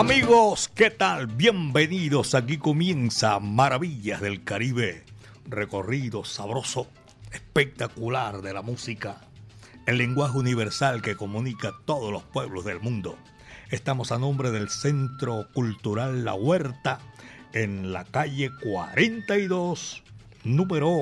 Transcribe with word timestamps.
Amigos, 0.00 0.70
¿qué 0.74 0.88
tal? 0.88 1.26
Bienvenidos. 1.26 2.34
Aquí 2.34 2.56
comienza 2.56 3.38
Maravillas 3.38 4.22
del 4.22 4.42
Caribe. 4.44 5.04
Recorrido 5.44 6.24
sabroso, 6.24 6.86
espectacular 7.32 8.40
de 8.40 8.54
la 8.54 8.62
música. 8.62 9.20
El 9.84 9.98
lenguaje 9.98 10.38
universal 10.38 11.02
que 11.02 11.16
comunica 11.16 11.74
todos 11.84 12.10
los 12.10 12.22
pueblos 12.22 12.64
del 12.64 12.80
mundo. 12.80 13.18
Estamos 13.70 14.10
a 14.10 14.18
nombre 14.18 14.50
del 14.50 14.70
Centro 14.70 15.46
Cultural 15.52 16.24
La 16.24 16.32
Huerta 16.32 17.00
en 17.52 17.92
la 17.92 18.04
calle 18.04 18.50
42, 18.62 20.02
número 20.44 20.96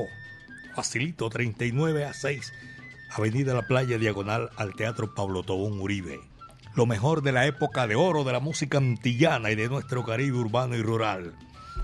facilito 0.74 1.30
39 1.30 2.04
a 2.04 2.14
6, 2.14 2.52
Avenida 3.12 3.54
La 3.54 3.62
Playa 3.62 3.96
Diagonal 3.96 4.50
al 4.56 4.74
Teatro 4.74 5.14
Pablo 5.14 5.44
Tobón 5.44 5.80
Uribe 5.80 6.18
lo 6.74 6.86
mejor 6.86 7.22
de 7.22 7.32
la 7.32 7.46
época 7.46 7.86
de 7.86 7.96
oro 7.96 8.24
de 8.24 8.32
la 8.32 8.40
música 8.40 8.78
antillana 8.78 9.50
y 9.50 9.54
de 9.54 9.68
nuestro 9.68 10.04
Caribe 10.04 10.36
urbano 10.36 10.76
y 10.76 10.82
rural. 10.82 11.34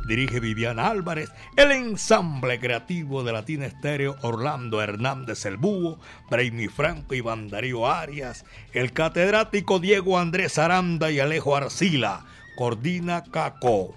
Dirige 0.07 0.39
Viviana 0.39 0.89
Álvarez, 0.89 1.33
el 1.57 1.73
ensamble 1.73 2.61
creativo 2.61 3.25
de 3.25 3.33
Latina 3.33 3.65
Estéreo 3.65 4.17
Orlando 4.21 4.83
Hernández 4.83 5.47
el 5.47 5.57
Búho, 5.57 5.99
Brainy 6.31 6.69
Franco 6.69 7.15
y 7.15 7.23
Bandarío 7.23 7.91
Arias, 7.91 8.45
el 8.73 8.93
catedrático 8.93 9.79
Diego 9.79 10.19
Andrés 10.19 10.59
Aranda 10.59 11.11
y 11.11 11.21
Alejo 11.21 11.57
Arcila, 11.57 12.27
coordina 12.57 13.25
Caco. 13.25 13.95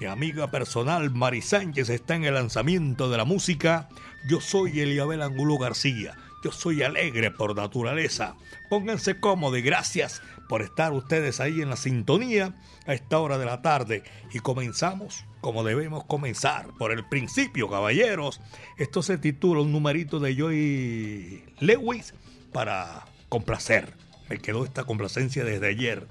Mi 0.00 0.06
amiga 0.06 0.50
personal 0.50 1.10
Mari 1.10 1.42
Sánchez 1.42 1.90
está 1.90 2.14
en 2.14 2.24
el 2.24 2.32
lanzamiento 2.32 3.10
de 3.10 3.18
la 3.18 3.26
música. 3.26 3.90
Yo 4.26 4.40
soy 4.40 4.80
Eliabel 4.80 5.20
Angulo 5.20 5.58
García. 5.58 6.14
Yo 6.42 6.52
soy 6.52 6.82
alegre 6.82 7.30
por 7.30 7.54
naturaleza. 7.54 8.36
Pónganse 8.68 9.20
cómodos 9.20 9.58
y 9.58 9.62
gracias 9.62 10.22
por 10.48 10.62
estar 10.62 10.92
ustedes 10.92 11.40
ahí 11.40 11.60
en 11.60 11.70
la 11.70 11.76
sintonía 11.76 12.54
a 12.86 12.94
esta 12.94 13.18
hora 13.18 13.38
de 13.38 13.46
la 13.46 13.62
tarde. 13.62 14.02
Y 14.32 14.40
comenzamos 14.40 15.24
como 15.40 15.64
debemos 15.64 16.04
comenzar, 16.04 16.68
por 16.78 16.92
el 16.92 17.04
principio, 17.08 17.68
caballeros. 17.68 18.40
Esto 18.76 19.02
se 19.02 19.18
titula 19.18 19.62
un 19.62 19.72
numerito 19.72 20.20
de 20.20 20.36
Joy 20.36 21.44
Lewis 21.60 22.14
para 22.52 23.06
complacer. 23.28 23.94
Me 24.28 24.38
quedó 24.38 24.64
esta 24.64 24.84
complacencia 24.84 25.44
desde 25.44 25.68
ayer. 25.68 26.06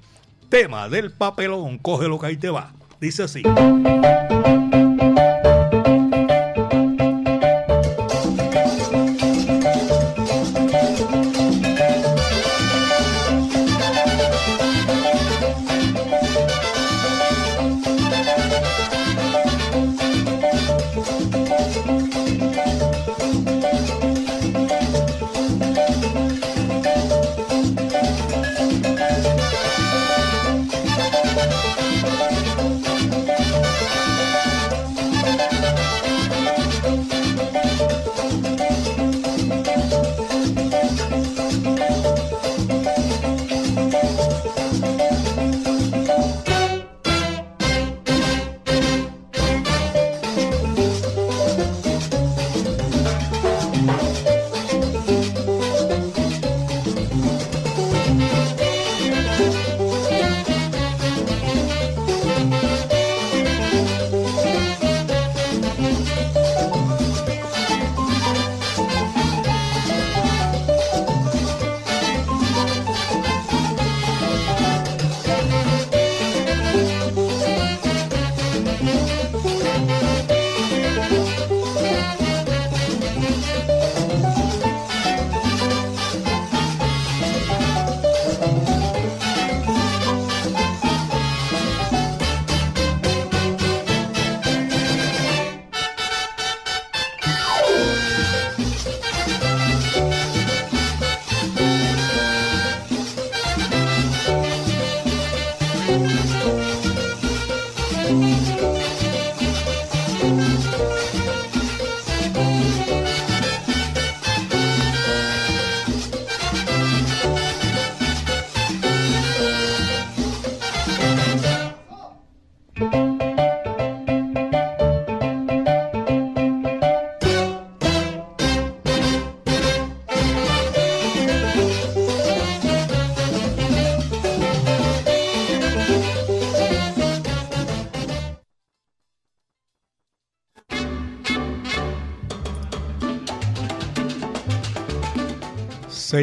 Tema 0.48 0.88
del 0.88 1.12
papelón, 1.12 1.78
cógelo 1.78 2.18
que 2.18 2.26
ahí 2.26 2.36
te 2.36 2.50
va. 2.50 2.74
Dice 3.00 3.22
así. 3.22 3.42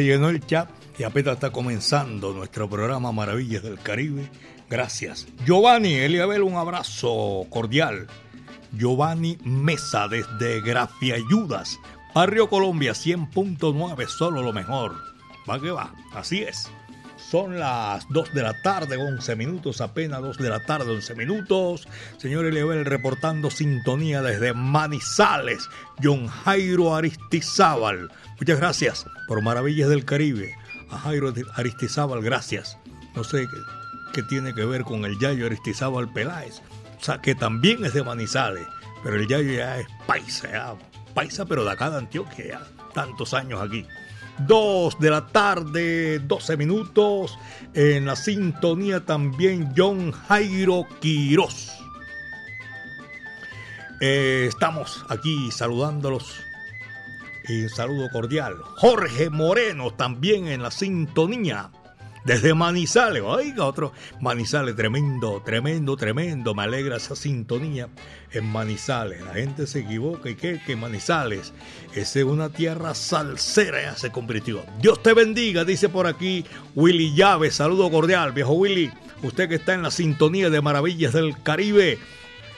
Llenó 0.00 0.28
el 0.28 0.44
chat 0.44 0.68
y 0.98 1.04
apenas 1.04 1.34
está 1.34 1.50
comenzando 1.50 2.32
nuestro 2.32 2.68
programa 2.68 3.12
Maravillas 3.12 3.62
del 3.62 3.78
Caribe. 3.78 4.28
Gracias. 4.68 5.26
Giovanni, 5.44 5.94
Eliabel, 5.94 6.42
un 6.42 6.56
abrazo 6.56 7.46
cordial. 7.50 8.06
Giovanni 8.72 9.38
Mesa 9.44 10.08
desde 10.08 10.60
Grafiayudas, 10.60 11.78
Barrio 12.14 12.48
Colombia 12.48 12.92
100.9, 12.92 14.06
solo 14.08 14.42
lo 14.42 14.52
mejor. 14.52 14.94
Va 15.48 15.60
que 15.60 15.70
va, 15.70 15.94
así 16.14 16.42
es. 16.42 16.70
Son 17.30 17.58
las 17.58 18.08
2 18.08 18.32
de 18.32 18.42
la 18.42 18.62
tarde, 18.62 18.96
11 18.96 19.36
minutos, 19.36 19.82
apenas 19.82 20.22
2 20.22 20.38
de 20.38 20.48
la 20.48 20.64
tarde, 20.64 20.90
11 20.90 21.14
minutos. 21.14 21.86
Señor 22.16 22.46
Eliabel 22.46 22.86
reportando 22.86 23.50
sintonía 23.50 24.22
desde 24.22 24.54
Manizales, 24.54 25.68
John 26.02 26.26
Jairo 26.26 26.94
Aristizábal. 26.94 28.10
Muchas 28.40 28.58
gracias 28.58 29.06
por 29.26 29.42
Maravillas 29.42 29.90
del 29.90 30.06
Caribe. 30.06 30.54
A 30.90 30.96
Jairo 31.00 31.34
Aristizábal, 31.54 32.22
gracias. 32.22 32.78
No 33.14 33.22
sé 33.24 33.46
qué, 34.14 34.22
tiene 34.22 34.54
que 34.54 34.64
ver 34.64 34.84
con 34.84 35.04
el 35.04 35.18
Yayo 35.18 35.44
Aristizábal 35.44 36.10
Peláez. 36.10 36.62
O 36.98 37.04
sea, 37.04 37.20
que 37.20 37.34
también 37.34 37.84
es 37.84 37.92
de 37.92 38.04
Manizales, 38.04 38.66
pero 39.04 39.16
el 39.16 39.28
Yayo 39.28 39.52
ya 39.52 39.78
es 39.78 39.86
paisa, 40.06 40.76
paisa, 41.12 41.44
pero 41.44 41.62
de 41.62 41.72
acá 41.72 41.90
de 41.90 41.98
Antioquia, 41.98 42.62
tantos 42.94 43.34
años 43.34 43.60
aquí. 43.60 43.84
2 44.46 44.98
de 45.00 45.10
la 45.10 45.26
tarde, 45.26 46.18
12 46.20 46.56
minutos. 46.56 47.38
En 47.74 48.06
la 48.06 48.16
sintonía 48.16 49.04
también 49.04 49.72
John 49.76 50.12
Jairo 50.12 50.86
Quirós. 51.00 51.72
Eh, 54.00 54.46
estamos 54.48 55.04
aquí 55.08 55.50
saludándolos. 55.50 56.40
Y 57.48 57.62
un 57.62 57.68
saludo 57.70 58.08
cordial. 58.10 58.56
Jorge 58.76 59.30
Moreno 59.30 59.90
también 59.92 60.46
en 60.48 60.62
la 60.62 60.70
sintonía 60.70 61.70
desde 62.28 62.52
Manizales. 62.52 63.22
Oiga, 63.24 63.64
otro 63.64 63.92
Manizales, 64.20 64.76
tremendo, 64.76 65.42
tremendo, 65.44 65.96
tremendo. 65.96 66.54
Me 66.54 66.64
alegra 66.64 66.98
esa 66.98 67.16
sintonía 67.16 67.88
en 68.30 68.44
Manizales. 68.44 69.22
La 69.22 69.32
gente 69.32 69.66
se 69.66 69.80
equivoca 69.80 70.28
y 70.28 70.34
qué, 70.34 70.60
que 70.64 70.76
Manizales 70.76 71.54
es 71.94 72.14
una 72.16 72.50
tierra 72.50 72.94
salsera, 72.94 73.82
ya 73.82 73.96
se 73.96 74.10
convirtió. 74.10 74.62
Dios 74.80 75.02
te 75.02 75.14
bendiga, 75.14 75.64
dice 75.64 75.88
por 75.88 76.06
aquí 76.06 76.44
Willy 76.74 77.14
Llave. 77.14 77.50
Saludo 77.50 77.90
cordial, 77.90 78.32
viejo 78.32 78.52
Willy. 78.52 78.92
Usted 79.22 79.48
que 79.48 79.54
está 79.54 79.72
en 79.72 79.82
la 79.82 79.90
sintonía 79.90 80.50
de 80.50 80.60
Maravillas 80.60 81.14
del 81.14 81.42
Caribe. 81.42 81.98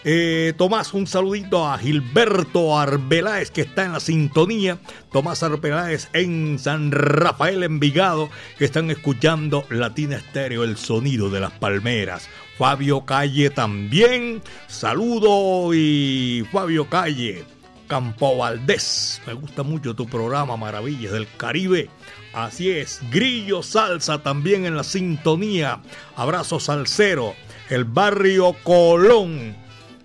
Eh, 0.03 0.55
Tomás, 0.57 0.95
un 0.95 1.07
saludito 1.07 1.67
a 1.67 1.77
Gilberto 1.77 2.79
Arbeláez 2.79 3.51
que 3.51 3.61
está 3.61 3.85
en 3.85 3.93
la 3.93 4.01
sintonía. 4.01 4.79
Tomás 5.13 5.43
Arbeláez 5.43 6.09
en 6.15 6.59
San 6.59 6.91
Rafael 6.91 7.63
Envigado 7.63 8.31
que 8.59 8.65
están 8.65 8.91
escuchando 8.91 9.65
Latina 9.69 10.17
Estéreo, 10.17 10.65
el 10.65 10.79
sonido 10.79 11.29
de 11.29 11.41
las 11.41 11.53
palmeras. 11.53 12.29
Fabio 12.57 13.05
Calle 13.05 13.51
también. 13.51 14.43
Saludo 14.69 15.75
y 15.75 16.47
Fabio 16.51 16.89
Calle. 16.89 17.45
Campo 17.87 18.39
Valdés. 18.39 19.21
Me 19.27 19.35
gusta 19.35 19.65
mucho 19.65 19.95
tu 19.95 20.07
programa 20.07 20.57
Maravillas 20.57 21.13
del 21.13 21.27
Caribe. 21.37 21.91
Así 22.33 22.71
es. 22.71 23.01
Grillo 23.11 23.63
Salsa 23.63 24.23
también 24.23 24.65
en 24.65 24.77
la 24.77 24.85
sintonía. 24.85 25.83
Abrazo 26.17 26.59
salsero. 26.59 27.35
El 27.69 27.85
barrio 27.85 28.55
Colón 28.63 29.60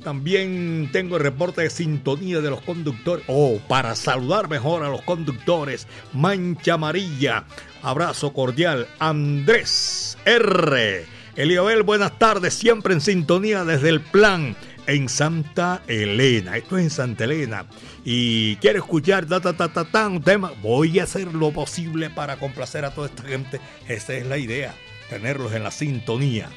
también 0.05 0.89
tengo 0.91 1.17
el 1.17 1.23
reporte 1.23 1.63
de 1.63 1.71
sintonía 1.71 2.39
de 2.39 2.51
los 2.51 2.61
conductores. 2.61 3.25
Oh, 3.27 3.59
para 3.67 3.95
saludar 3.95 4.47
mejor 4.47 4.83
a 4.83 4.89
los 4.89 5.01
conductores, 5.01 5.87
Mancha 6.13 6.75
Amarilla. 6.75 7.45
Abrazo 7.81 8.31
cordial. 8.31 8.87
Andrés 8.99 10.15
R. 10.25 11.05
Eliabel, 11.35 11.81
buenas 11.81 12.19
tardes. 12.19 12.53
Siempre 12.53 12.93
en 12.93 13.01
sintonía 13.01 13.65
desde 13.65 13.89
el 13.89 13.99
plan 13.99 14.55
en 14.85 15.09
Santa 15.09 15.81
Elena. 15.87 16.55
Esto 16.55 16.77
es 16.77 16.83
en 16.83 16.91
Santa 16.91 17.23
Elena. 17.23 17.65
Y 18.03 18.57
quiero 18.57 18.77
escuchar 18.77 19.25
ta, 19.25 19.39
ta, 19.39 19.53
ta, 19.53 19.73
ta, 19.73 19.85
ta, 19.85 20.07
un 20.07 20.21
tema. 20.21 20.53
Voy 20.61 20.99
a 20.99 21.05
hacer 21.05 21.33
lo 21.33 21.51
posible 21.51 22.11
para 22.11 22.37
complacer 22.37 22.85
a 22.85 22.93
toda 22.93 23.07
esta 23.07 23.23
gente. 23.23 23.59
Esa 23.87 24.13
es 24.13 24.27
la 24.27 24.37
idea. 24.37 24.75
Tenerlos 25.09 25.51
en 25.53 25.63
la 25.63 25.71
sintonía. 25.71 26.51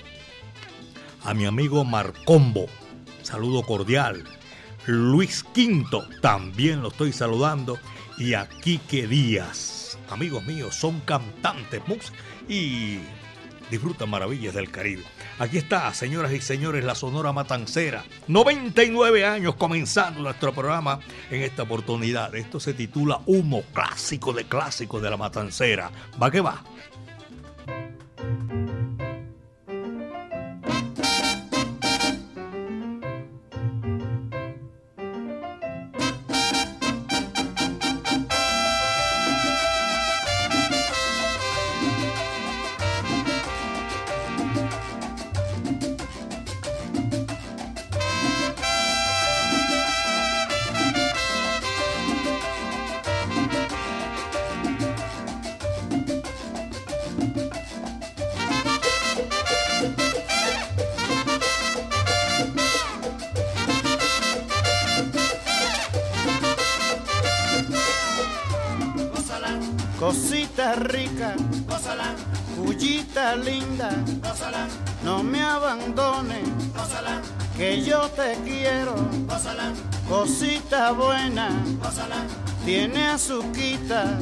A 1.24 1.32
mi 1.32 1.46
amigo 1.46 1.86
Marcombo 1.86 2.66
saludo 3.28 3.62
cordial. 3.62 4.24
Luis 4.86 5.44
Quinto, 5.52 6.08
también 6.22 6.80
lo 6.80 6.88
estoy 6.88 7.12
saludando. 7.12 7.78
Y 8.16 8.32
a 8.32 8.48
Quique 8.48 9.06
Díaz. 9.06 9.98
Amigos 10.08 10.44
míos, 10.44 10.74
son 10.74 11.00
cantantes, 11.00 11.86
músicos 11.86 12.14
y 12.48 12.98
disfrutan 13.70 14.08
maravillas 14.08 14.54
del 14.54 14.70
Caribe. 14.70 15.04
Aquí 15.38 15.58
está, 15.58 15.92
señoras 15.92 16.32
y 16.32 16.40
señores, 16.40 16.82
la 16.84 16.94
Sonora 16.94 17.32
Matancera. 17.34 18.02
99 18.28 19.26
años 19.26 19.56
comenzando 19.56 20.22
nuestro 20.22 20.54
programa 20.54 20.98
en 21.30 21.42
esta 21.42 21.64
oportunidad. 21.64 22.34
Esto 22.34 22.58
se 22.58 22.72
titula 22.72 23.20
Humo, 23.26 23.62
clásico 23.74 24.32
de 24.32 24.44
clásicos 24.44 25.02
de 25.02 25.10
la 25.10 25.18
Matancera. 25.18 25.90
Va 26.20 26.30
que 26.30 26.40
va. 26.40 26.64
Tiene 82.68 83.02
azuquita, 83.08 84.18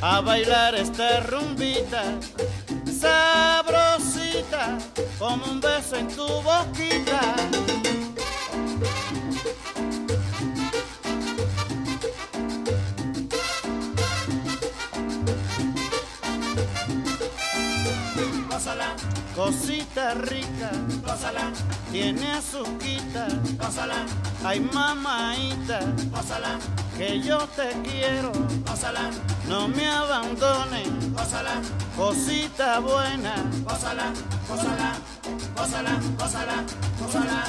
a 0.00 0.20
bailar 0.20 0.76
esta 0.76 1.20
rumbita. 1.20 2.04
Sabrosita 2.86 4.78
como 5.18 5.44
un 5.46 5.60
beso 5.60 5.96
en 5.96 6.08
tu 6.08 6.26
cosita 19.34 20.14
rica, 20.14 20.70
Gózala. 21.06 21.50
tiene 21.90 22.32
azuquita, 22.32 23.26
Gózala. 23.58 23.96
ay 24.44 24.60
mamaita, 24.60 25.80
Gózala. 26.10 26.58
que 26.96 27.20
yo 27.20 27.38
te 27.56 27.70
quiero, 27.82 28.32
Gózala. 28.66 29.10
No 29.48 29.68
me 29.68 29.86
abandones, 29.86 30.88
gózala, 31.12 31.60
cosita 31.96 32.78
buena, 32.80 33.34
gózala, 33.64 34.12
gózala, 34.48 34.94
gózala, 35.56 36.00
gózala, 36.18 36.64
gózala, 37.00 37.44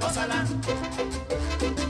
gózala. 0.00 1.85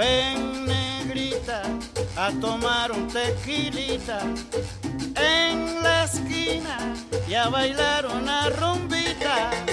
Ven 0.00 0.64
negrita 0.64 1.60
a 2.16 2.30
tomar 2.40 2.90
un 2.90 3.06
tequilita 3.06 4.20
en 5.14 5.82
la 5.82 6.04
esquina 6.04 6.94
y 7.28 7.34
a 7.34 7.50
bailar 7.50 8.06
una 8.06 8.48
rumbita. 8.48 9.69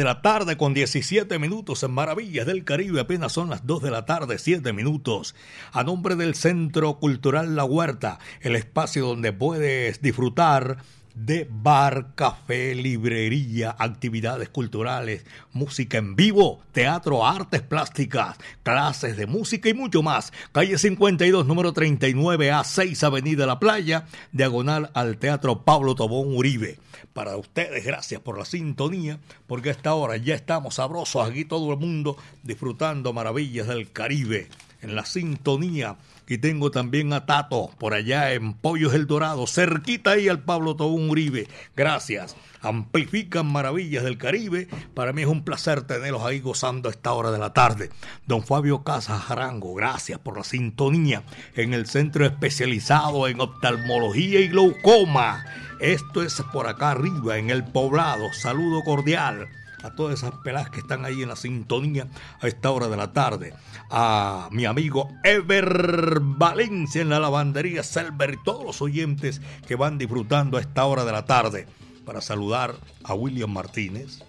De 0.00 0.04
la 0.04 0.22
tarde 0.22 0.56
con 0.56 0.72
17 0.72 1.38
minutos 1.38 1.82
en 1.82 1.90
Maravillas 1.90 2.46
del 2.46 2.64
Caribe. 2.64 3.00
Apenas 3.00 3.32
son 3.32 3.50
las 3.50 3.66
2 3.66 3.82
de 3.82 3.90
la 3.90 4.06
tarde, 4.06 4.38
7 4.38 4.72
minutos. 4.72 5.34
A 5.72 5.84
nombre 5.84 6.16
del 6.16 6.34
Centro 6.34 6.98
Cultural 6.98 7.54
La 7.54 7.64
Huerta, 7.64 8.18
el 8.40 8.56
espacio 8.56 9.04
donde 9.04 9.34
puedes 9.34 10.00
disfrutar 10.00 10.78
de 11.26 11.46
bar, 11.50 12.14
café, 12.14 12.74
librería, 12.74 13.76
actividades 13.78 14.48
culturales, 14.48 15.26
música 15.52 15.98
en 15.98 16.16
vivo, 16.16 16.62
teatro, 16.72 17.26
artes 17.26 17.60
plásticas, 17.60 18.38
clases 18.62 19.18
de 19.18 19.26
música 19.26 19.68
y 19.68 19.74
mucho 19.74 20.02
más. 20.02 20.32
Calle 20.52 20.78
52, 20.78 21.46
número 21.46 21.74
39 21.74 22.52
A, 22.52 22.64
6 22.64 23.04
Avenida 23.04 23.44
La 23.46 23.58
Playa, 23.58 24.06
diagonal 24.32 24.90
al 24.94 25.18
Teatro 25.18 25.62
Pablo 25.62 25.94
Tobón 25.94 26.34
Uribe. 26.34 26.78
Para 27.12 27.36
ustedes, 27.36 27.84
gracias 27.84 28.22
por 28.22 28.38
la 28.38 28.46
sintonía, 28.46 29.18
porque 29.46 29.68
a 29.68 29.72
esta 29.72 29.94
hora 29.94 30.16
ya 30.16 30.34
estamos 30.34 30.76
sabrosos 30.76 31.28
aquí 31.28 31.44
todo 31.44 31.70
el 31.72 31.78
mundo 31.78 32.16
disfrutando 32.42 33.12
maravillas 33.12 33.66
del 33.66 33.92
Caribe 33.92 34.48
en 34.80 34.94
la 34.94 35.04
sintonía 35.04 35.96
y 36.30 36.38
tengo 36.38 36.70
también 36.70 37.12
a 37.12 37.26
Tato 37.26 37.72
por 37.76 37.92
allá 37.92 38.32
en 38.34 38.54
Pollos 38.54 38.94
El 38.94 39.08
Dorado, 39.08 39.48
cerquita 39.48 40.12
ahí 40.12 40.28
al 40.28 40.38
Pablo 40.44 40.76
Tobón 40.76 41.10
Uribe. 41.10 41.48
Gracias. 41.74 42.36
Amplifican 42.60 43.50
maravillas 43.50 44.04
del 44.04 44.16
Caribe. 44.16 44.68
Para 44.94 45.12
mí 45.12 45.22
es 45.22 45.28
un 45.28 45.42
placer 45.42 45.82
tenerlos 45.82 46.22
ahí 46.22 46.38
gozando 46.38 46.88
a 46.88 46.92
esta 46.92 47.12
hora 47.14 47.32
de 47.32 47.38
la 47.38 47.52
tarde. 47.52 47.90
Don 48.28 48.44
Fabio 48.44 48.84
Casas 48.84 49.20
Jarango, 49.22 49.74
gracias 49.74 50.20
por 50.20 50.36
la 50.36 50.44
sintonía 50.44 51.24
en 51.56 51.74
el 51.74 51.86
centro 51.86 52.24
especializado 52.24 53.26
en 53.26 53.40
oftalmología 53.40 54.38
y 54.38 54.46
glaucoma. 54.46 55.44
Esto 55.80 56.22
es 56.22 56.40
por 56.52 56.68
acá 56.68 56.92
arriba, 56.92 57.38
en 57.38 57.50
el 57.50 57.64
poblado. 57.64 58.32
Saludo 58.34 58.82
cordial 58.84 59.48
a 59.82 59.90
todas 59.90 60.18
esas 60.18 60.34
pelas 60.42 60.70
que 60.70 60.80
están 60.80 61.04
ahí 61.04 61.22
en 61.22 61.28
la 61.28 61.36
sintonía 61.36 62.06
a 62.40 62.48
esta 62.48 62.70
hora 62.70 62.88
de 62.88 62.96
la 62.96 63.12
tarde. 63.12 63.54
A 63.90 64.48
mi 64.50 64.64
amigo 64.64 65.08
Ever 65.24 66.20
Valencia 66.20 67.02
en 67.02 67.08
la 67.08 67.20
lavandería 67.20 67.82
Selber 67.82 68.34
y 68.34 68.44
todos 68.44 68.64
los 68.64 68.82
oyentes 68.82 69.40
que 69.66 69.76
van 69.76 69.98
disfrutando 69.98 70.58
a 70.58 70.60
esta 70.60 70.84
hora 70.84 71.04
de 71.04 71.12
la 71.12 71.24
tarde. 71.24 71.66
Para 72.04 72.20
saludar 72.20 72.74
a 73.04 73.14
William 73.14 73.50
Martínez. 73.50 74.22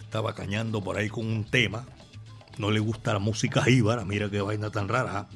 Estaba 0.00 0.34
cañando 0.34 0.82
por 0.82 0.96
ahí 0.96 1.08
con 1.08 1.26
un 1.26 1.44
tema. 1.44 1.84
No 2.56 2.70
le 2.70 2.80
gusta 2.80 3.12
la 3.12 3.18
música 3.18 3.62
jíbara, 3.62 4.04
mira 4.04 4.30
qué 4.30 4.40
vaina 4.40 4.70
tan 4.70 4.88
rara. 4.88 5.28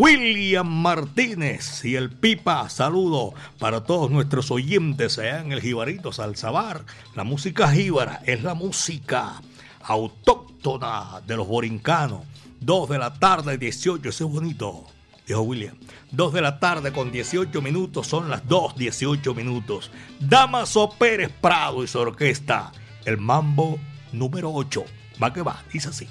William 0.00 0.64
Martínez 0.64 1.84
y 1.84 1.96
el 1.96 2.08
Pipa, 2.10 2.68
saludo 2.68 3.34
para 3.58 3.82
todos 3.82 4.12
nuestros 4.12 4.52
oyentes 4.52 5.18
en 5.18 5.50
el 5.50 5.60
Jibarito 5.60 6.12
Salzabar. 6.12 6.84
La 7.16 7.24
música 7.24 7.68
jíbara 7.72 8.22
es 8.24 8.44
la 8.44 8.54
música 8.54 9.42
autóctona 9.82 11.20
de 11.26 11.36
los 11.36 11.48
borincanos. 11.48 12.20
Dos 12.60 12.88
de 12.88 12.98
la 12.98 13.12
tarde, 13.12 13.58
18, 13.58 14.08
ese 14.08 14.22
es 14.22 14.30
bonito, 14.30 14.86
dijo 15.26 15.40
William. 15.40 15.74
Dos 16.12 16.32
de 16.32 16.42
la 16.42 16.60
tarde 16.60 16.92
con 16.92 17.10
18 17.10 17.60
minutos, 17.60 18.06
son 18.06 18.30
las 18.30 18.46
2, 18.46 18.76
18 18.76 19.34
minutos. 19.34 19.90
Damaso 20.20 20.90
Pérez 20.90 21.32
Prado 21.40 21.82
y 21.82 21.88
su 21.88 21.98
orquesta, 21.98 22.70
el 23.04 23.18
mambo 23.18 23.80
número 24.12 24.52
8. 24.54 24.84
Va 25.20 25.32
que 25.32 25.42
va, 25.42 25.60
dice 25.72 25.88
así. 25.88 26.06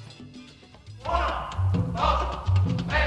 Uno, 1.06 1.50
dos, 1.94 2.84
tres, 2.86 3.07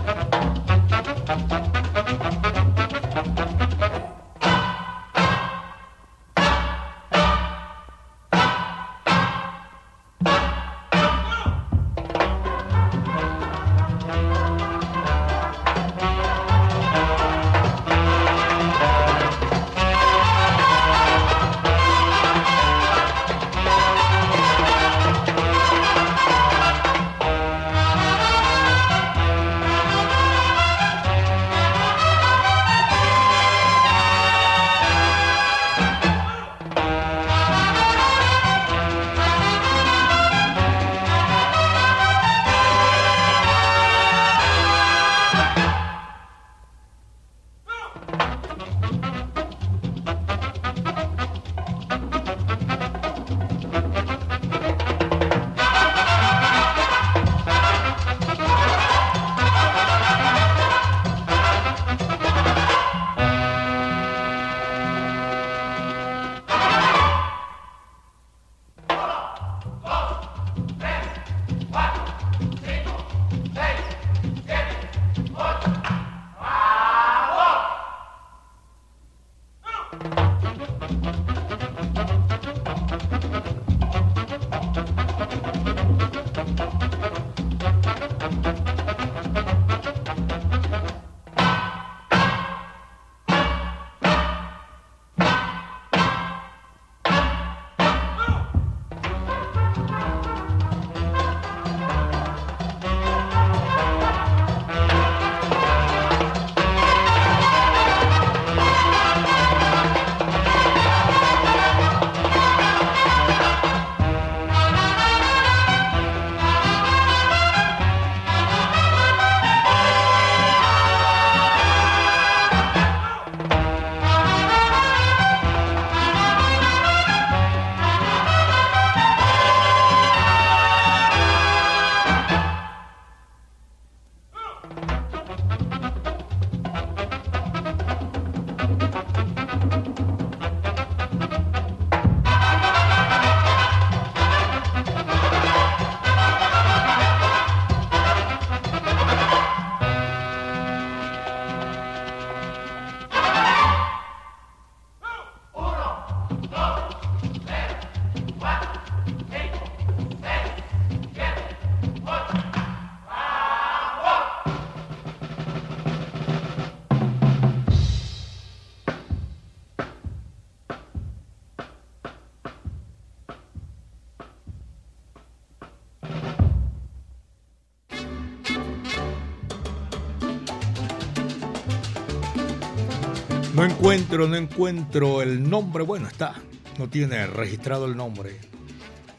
No 183.53 183.65
encuentro, 183.65 184.29
no 184.29 184.37
encuentro 184.37 185.21
el 185.21 185.49
nombre. 185.49 185.83
Bueno, 185.83 186.07
está. 186.07 186.35
No 186.79 186.87
tiene 186.87 187.27
registrado 187.27 187.85
el 187.85 187.97
nombre. 187.97 188.39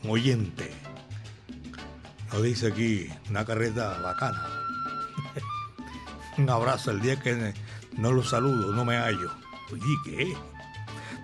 Un 0.02 0.10
oyente. 0.10 0.70
Nos 2.32 2.42
dice 2.42 2.68
aquí 2.68 3.08
una 3.28 3.44
carreta 3.44 3.98
bacana. 4.00 4.48
Un 6.38 6.48
abrazo 6.48 6.92
el 6.92 7.02
día 7.02 7.20
que 7.20 7.52
no 7.98 8.10
lo 8.10 8.24
saludo, 8.24 8.72
no 8.72 8.86
me 8.86 8.96
hallo. 8.96 9.30
Oye, 9.70 9.82
¿qué? 10.04 10.34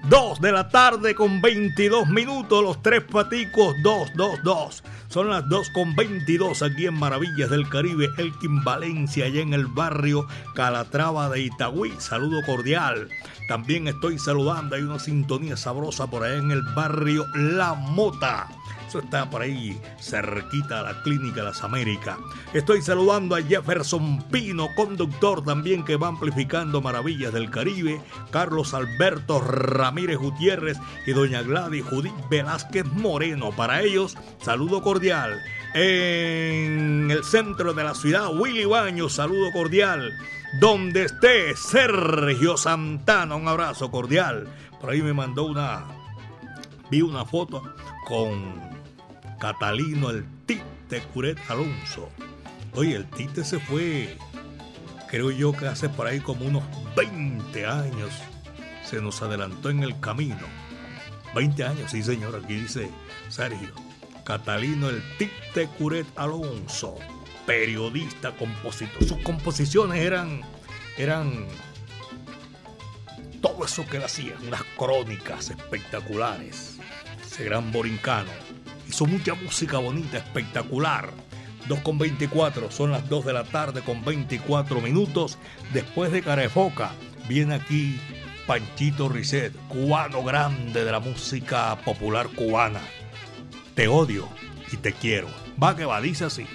Dos 0.06 0.38
de 0.40 0.52
la 0.52 0.68
tarde 0.68 1.14
con 1.14 1.40
22 1.40 2.08
minutos, 2.08 2.62
los 2.62 2.82
tres 2.82 3.04
paticos, 3.04 3.74
dos, 3.82 4.10
dos, 4.14 4.38
dos. 4.44 4.84
Son 5.08 5.30
las 5.30 5.48
2 5.48 5.70
con 5.70 5.96
22 5.96 6.62
aquí 6.62 6.84
en 6.84 6.92
Maravillas 6.92 7.48
del 7.48 7.66
Caribe, 7.66 8.10
Elkin 8.18 8.62
Valencia, 8.62 9.24
allá 9.24 9.40
en 9.40 9.54
el 9.54 9.66
barrio 9.66 10.26
Calatrava 10.54 11.30
de 11.30 11.40
Itagüí. 11.40 11.92
Saludo 11.98 12.42
cordial. 12.44 13.08
También 13.48 13.88
estoy 13.88 14.18
saludando, 14.18 14.76
hay 14.76 14.82
una 14.82 14.98
sintonía 14.98 15.56
sabrosa 15.56 16.08
por 16.08 16.24
allá 16.24 16.36
en 16.36 16.50
el 16.50 16.60
barrio 16.74 17.24
La 17.34 17.72
Mota. 17.72 18.48
Eso 18.88 19.00
está 19.00 19.28
por 19.28 19.42
ahí, 19.42 19.78
cerquita 20.00 20.80
a 20.80 20.82
la 20.82 21.02
Clínica 21.02 21.42
Las 21.42 21.62
Américas. 21.62 22.16
Estoy 22.54 22.80
saludando 22.80 23.34
a 23.34 23.42
Jefferson 23.42 24.22
Pino, 24.30 24.68
conductor 24.74 25.44
también 25.44 25.84
que 25.84 25.96
va 25.96 26.08
amplificando 26.08 26.80
Maravillas 26.80 27.34
del 27.34 27.50
Caribe. 27.50 28.00
Carlos 28.30 28.72
Alberto 28.72 29.40
Ramírez 29.42 30.16
Gutiérrez 30.16 30.78
y 31.06 31.12
doña 31.12 31.42
Gladys 31.42 31.84
Judith 31.84 32.14
Velázquez 32.30 32.86
Moreno. 32.86 33.50
Para 33.50 33.82
ellos, 33.82 34.16
saludo 34.40 34.80
cordial. 34.80 35.38
En 35.74 37.10
el 37.10 37.22
centro 37.24 37.74
de 37.74 37.84
la 37.84 37.94
ciudad, 37.94 38.34
Willy 38.34 38.64
Baños, 38.64 39.12
saludo 39.12 39.52
cordial. 39.52 40.14
Donde 40.60 41.04
esté 41.04 41.54
Sergio 41.56 42.56
Santana, 42.56 43.36
un 43.36 43.48
abrazo 43.48 43.90
cordial. 43.90 44.48
Por 44.80 44.88
ahí 44.88 45.02
me 45.02 45.12
mandó 45.12 45.44
una, 45.44 45.84
vi 46.90 47.02
una 47.02 47.26
foto 47.26 47.62
con 48.06 48.67
Catalino 49.38 50.10
el 50.10 50.26
Tite 50.46 51.00
Curet 51.14 51.38
Alonso. 51.48 52.08
Oye, 52.74 52.96
el 52.96 53.08
Tite 53.08 53.44
se 53.44 53.60
fue, 53.60 54.16
creo 55.08 55.30
yo 55.30 55.52
que 55.52 55.68
hace 55.68 55.88
por 55.88 56.06
ahí 56.08 56.20
como 56.20 56.44
unos 56.44 56.64
20 56.96 57.66
años. 57.66 58.10
Se 58.84 59.00
nos 59.00 59.22
adelantó 59.22 59.70
en 59.70 59.84
el 59.84 59.98
camino. 60.00 60.46
20 61.34 61.64
años, 61.64 61.90
sí 61.90 62.02
señor, 62.02 62.40
aquí 62.42 62.54
dice 62.54 62.90
Sergio. 63.28 63.72
Catalino 64.24 64.88
el 64.88 65.02
Tite 65.18 65.68
Curet 65.78 66.06
Alonso, 66.16 66.96
periodista, 67.46 68.32
compositor. 68.32 69.04
Sus 69.04 69.18
composiciones 69.18 70.00
eran, 70.00 70.40
eran 70.96 71.46
todo 73.40 73.64
eso 73.64 73.86
que 73.86 73.98
él 73.98 74.04
hacía, 74.04 74.34
unas 74.44 74.64
crónicas 74.76 75.50
espectaculares. 75.50 76.78
Ese 77.24 77.44
gran 77.44 77.70
borincano 77.70 78.47
Hizo 78.88 79.06
mucha 79.06 79.34
música 79.34 79.78
bonita, 79.78 80.18
espectacular. 80.18 81.10
2 81.68 81.80
con 81.80 81.98
24, 81.98 82.70
son 82.70 82.90
las 82.90 83.08
2 83.08 83.26
de 83.26 83.32
la 83.34 83.44
tarde 83.44 83.82
con 83.82 84.02
24 84.04 84.80
minutos. 84.80 85.38
Después 85.72 86.10
de 86.10 86.22
Carefoca, 86.22 86.92
viene 87.28 87.54
aquí 87.54 88.00
Panchito 88.46 89.10
Risset, 89.10 89.54
cubano 89.68 90.22
grande 90.22 90.84
de 90.84 90.90
la 90.90 91.00
música 91.00 91.76
popular 91.84 92.28
cubana. 92.28 92.80
Te 93.74 93.88
odio 93.88 94.26
y 94.72 94.78
te 94.78 94.94
quiero. 94.94 95.28
Va 95.62 95.76
que 95.76 95.84
va, 95.84 96.00
dice 96.00 96.24
así. 96.24 96.46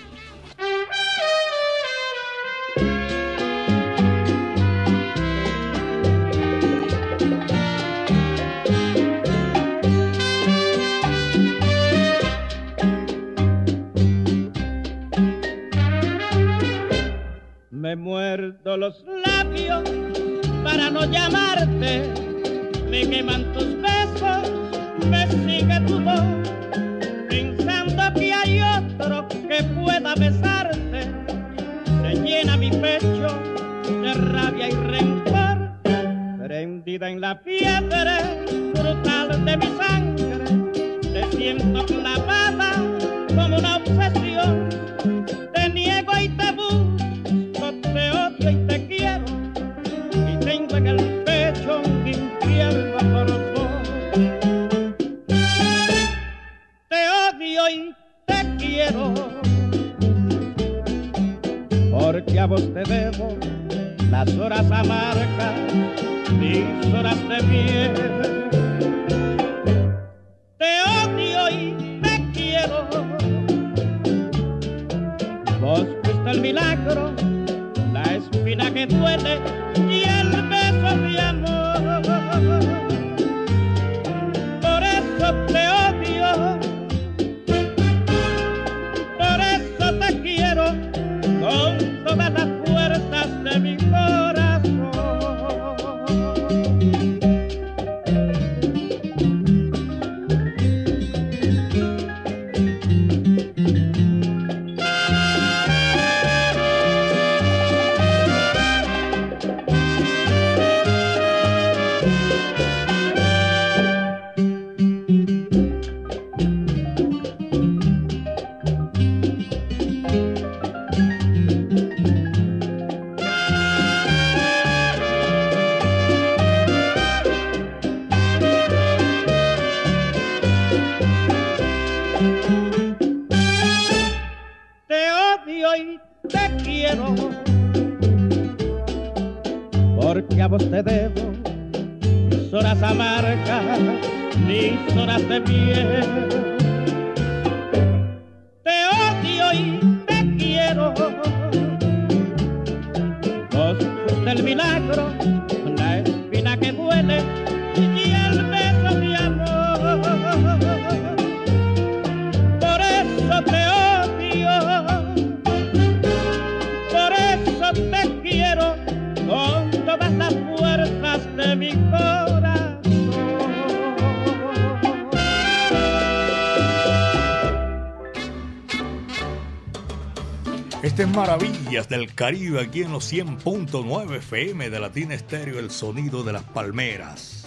Caribe 182.15 182.61
aquí 182.61 182.83
en 182.83 182.91
los 182.91 183.11
100.9 183.11 184.17
FM 184.17 184.69
de 184.69 184.79
Latina 184.79 185.15
Estéreo, 185.15 185.57
el 185.57 185.71
sonido 185.71 186.23
de 186.23 186.31
las 186.31 186.43
palmeras. 186.43 187.43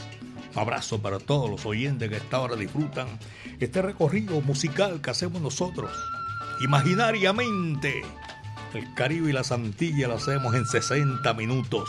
Un 0.53 0.59
abrazo 0.59 1.01
para 1.01 1.21
todos 1.21 1.49
los 1.49 1.65
oyentes 1.67 2.09
que 2.09 2.17
a 2.17 2.19
esta 2.19 2.41
hora 2.41 2.57
disfrutan 2.57 3.07
este 3.61 3.81
recorrido 3.81 4.41
musical 4.41 5.01
que 5.01 5.11
hacemos 5.11 5.41
nosotros. 5.41 5.93
Imaginariamente, 6.63 8.03
el 8.75 8.93
Caribe 8.95 9.31
y 9.31 9.33
la 9.33 9.45
Santilla 9.45 10.09
lo 10.09 10.15
hacemos 10.15 10.53
en 10.57 10.67
60 10.67 11.33
minutos. 11.35 11.89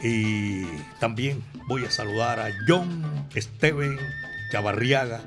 Y 0.00 0.64
también 1.00 1.42
voy 1.66 1.86
a 1.86 1.90
saludar 1.90 2.38
a 2.38 2.50
John 2.68 3.04
Steven 3.34 3.98
Chavarriaga 4.52 5.22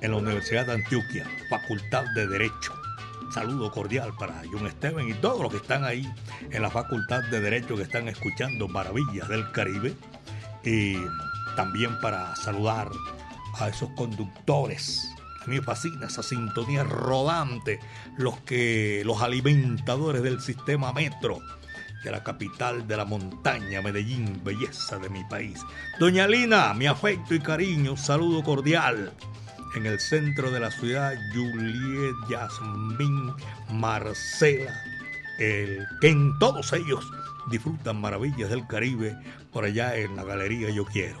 en 0.00 0.10
la 0.10 0.16
Universidad 0.16 0.66
de 0.66 0.72
Antioquia, 0.72 1.24
Facultad 1.48 2.04
de 2.16 2.26
Derecho 2.26 2.85
saludo 3.36 3.70
cordial 3.70 4.14
para 4.18 4.42
John 4.50 4.66
Steven 4.70 5.10
y 5.10 5.12
todos 5.12 5.42
los 5.42 5.50
que 5.50 5.58
están 5.58 5.84
ahí 5.84 6.10
en 6.50 6.62
la 6.62 6.70
Facultad 6.70 7.22
de 7.24 7.38
Derecho 7.38 7.76
que 7.76 7.82
están 7.82 8.08
escuchando 8.08 8.66
Maravillas 8.66 9.28
del 9.28 9.52
Caribe. 9.52 9.94
Y 10.64 10.96
también 11.54 12.00
para 12.00 12.34
saludar 12.34 12.90
a 13.60 13.68
esos 13.68 13.90
conductores. 13.90 15.06
A 15.42 15.48
mí 15.48 15.56
me 15.56 15.62
fascina 15.62 16.06
esa 16.06 16.22
sintonía 16.22 16.82
rodante, 16.82 17.78
los 18.16 18.40
que 18.40 19.02
los 19.04 19.20
alimentadores 19.20 20.22
del 20.22 20.40
sistema 20.40 20.94
metro 20.94 21.38
de 22.04 22.12
la 22.12 22.24
capital 22.24 22.88
de 22.88 22.96
la 22.96 23.04
montaña, 23.04 23.82
Medellín, 23.82 24.40
belleza 24.44 24.96
de 24.98 25.10
mi 25.10 25.24
país. 25.24 25.60
Doña 26.00 26.26
Lina, 26.26 26.72
mi 26.72 26.86
afecto 26.86 27.34
y 27.34 27.40
cariño, 27.40 27.98
saludo 27.98 28.42
cordial 28.42 29.12
en 29.76 29.84
el 29.84 30.00
centro 30.00 30.50
de 30.50 30.58
la 30.58 30.70
ciudad, 30.70 31.14
Juliet, 31.34 32.14
Yasmín, 32.30 33.34
Marcela, 33.70 34.74
el 35.38 35.86
Ken, 36.00 36.38
todos 36.38 36.72
ellos 36.72 37.04
disfrutan 37.50 38.00
maravillas 38.00 38.48
del 38.48 38.66
Caribe 38.66 39.16
por 39.52 39.64
allá 39.64 39.96
en 39.96 40.16
la 40.16 40.24
galería 40.24 40.70
Yo 40.70 40.86
Quiero. 40.86 41.20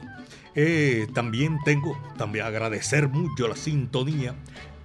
Eh, 0.54 1.06
también 1.14 1.58
tengo, 1.64 2.00
también 2.16 2.46
agradecer 2.46 3.08
mucho 3.08 3.46
la 3.46 3.56
sintonía 3.56 4.34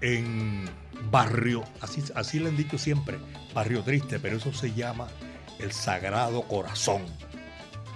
en 0.02 0.70
Barrio, 1.10 1.64
así, 1.80 2.04
así 2.14 2.40
le 2.40 2.50
han 2.50 2.58
dicho 2.58 2.78
siempre, 2.78 3.20
Barrio 3.54 3.84
Triste, 3.84 4.20
pero 4.20 4.36
eso 4.36 4.54
se 4.54 4.74
llama 4.74 5.08
el 5.60 5.72
Sagrado 5.72 6.42
Corazón. 6.44 7.04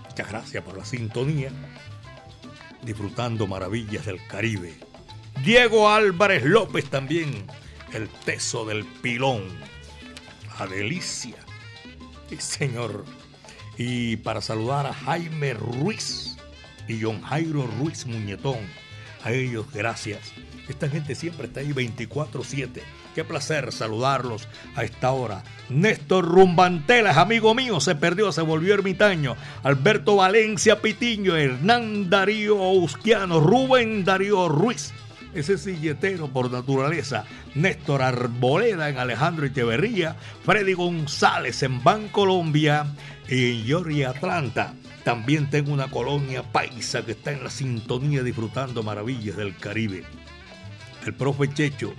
Muchas 0.10 0.30
gracias 0.30 0.64
por 0.64 0.78
la 0.78 0.86
sintonía, 0.86 1.50
disfrutando 2.82 3.46
maravillas 3.46 4.06
del 4.06 4.26
Caribe. 4.28 4.74
Diego 5.44 5.90
Álvarez 5.90 6.44
López 6.44 6.86
también, 6.90 7.46
el 7.94 8.10
teso 8.26 8.66
del 8.66 8.86
pilón. 8.86 9.44
A 10.58 10.66
delicia. 10.68 11.36
Sí, 12.30 12.38
señor. 12.38 13.06
Y 13.78 14.18
para 14.18 14.42
saludar 14.42 14.86
a 14.86 14.94
Jaime 14.94 15.54
Ruiz 15.54 16.38
y 16.88 17.02
John 17.02 17.22
Jairo 17.22 17.68
Ruiz 17.80 18.06
Muñetón. 18.06 18.60
A 19.24 19.32
ellos, 19.32 19.66
gracias. 19.74 20.20
Esta 20.70 20.90
gente 20.90 21.14
siempre 21.14 21.48
está 21.48 21.60
ahí 21.60 21.74
24-7. 21.74 22.82
Qué 23.14 23.24
placer 23.24 23.72
saludarlos 23.72 24.48
a 24.76 24.84
esta 24.84 25.12
hora. 25.12 25.44
Néstor 25.70 26.26
Rumbantelas, 26.26 27.18
amigo 27.18 27.54
mío, 27.54 27.80
se 27.80 27.96
perdió, 27.96 28.32
se 28.32 28.42
volvió 28.42 28.74
ermitaño. 28.74 29.36
Alberto 29.64 30.16
Valencia 30.16 30.82
Pitiño, 30.82 31.36
Hernán 31.36 32.10
Darío 32.10 32.56
Usquiano, 32.56 33.40
Rubén 33.40 34.04
Darío 34.06 34.50
Ruiz 34.50 34.94
ese 35.36 35.58
silletero 35.58 36.30
por 36.30 36.50
naturaleza, 36.50 37.26
Néstor 37.54 38.02
Arboleda 38.02 38.90
en 38.90 38.98
Alejandro 38.98 39.46
Echeverría, 39.46 40.16
Freddy 40.44 40.74
González 40.74 41.62
en 41.62 41.84
Bancolombia 41.84 42.88
y 43.28 43.52
en 43.52 43.66
Georgia 43.66 44.10
Atlanta. 44.12 44.74
También 45.04 45.50
tengo 45.50 45.72
una 45.72 45.92
colonia 45.92 46.42
paisa 46.42 47.06
que 47.06 47.12
está 47.12 47.32
en 47.32 47.44
la 47.44 47.50
sintonía 47.50 48.24
disfrutando 48.24 48.82
maravillas 48.82 49.38
del 49.38 49.56
Caribe. 49.58 50.04
El 51.06 51.14
profe 51.14 51.54
Checho, 51.54 51.94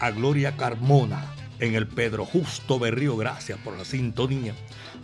a 0.00 0.10
Gloria 0.10 0.56
Carmona, 0.56 1.24
en 1.60 1.74
el 1.74 1.86
Pedro 1.86 2.24
Justo 2.24 2.78
Berrío, 2.78 3.16
gracias 3.16 3.58
por 3.58 3.76
la 3.76 3.84
sintonía. 3.84 4.54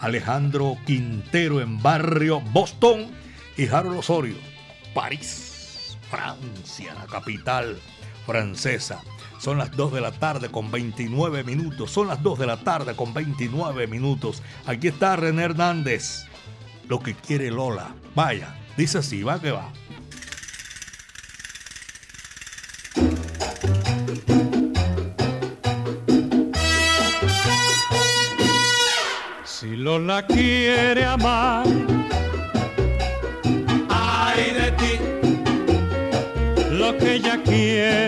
Alejandro 0.01 0.77
Quintero 0.87 1.61
en 1.61 1.81
Barrio 1.83 2.41
Boston 2.41 3.07
y 3.57 3.69
Harold 3.69 3.99
Osorio, 3.99 4.37
París. 4.95 5.54
Francia, 6.15 6.95
la 6.95 7.07
capital 7.07 7.77
francesa. 8.27 9.03
Son 9.39 9.59
las 9.59 9.73
2 9.73 9.93
de 9.93 10.01
la 10.01 10.13
tarde 10.13 10.49
con 10.49 10.71
29 10.71 11.45
minutos. 11.45 11.91
Son 11.91 12.09
las 12.09 12.23
2 12.23 12.39
de 12.39 12.47
la 12.47 12.57
tarde 12.59 12.95
con 12.95 13.13
29 13.13 13.87
minutos. 13.87 14.43
Aquí 14.67 14.89
está 14.89 15.17
René 15.17 15.43
Hernández. 15.43 16.27
Lo 16.89 17.01
que 17.01 17.15
quiere 17.15 17.51
Lola. 17.51 17.95
Vaya, 18.15 18.55
dice 18.77 18.99
así, 18.99 19.23
va 19.23 19.41
que 19.41 19.51
va. 19.51 19.73
Si 29.45 29.77
Lola 29.77 30.27
quiere 30.27 31.05
amar 31.05 31.94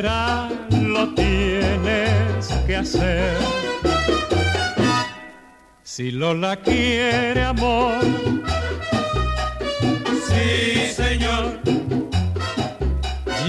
lo 0.02 1.14
tienes 1.14 2.48
que 2.66 2.76
hacer. 2.76 3.34
Si 5.82 6.10
Lola 6.10 6.56
quiere 6.56 7.42
amor, 7.42 7.94
sí 10.28 10.92
señor, 10.92 11.60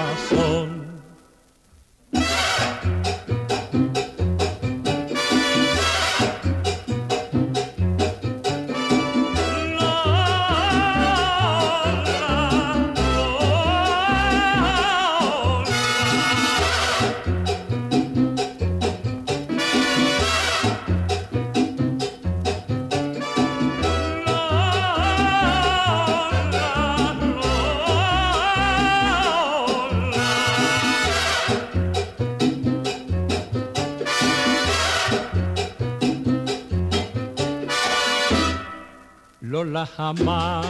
Jamás 40.18 40.66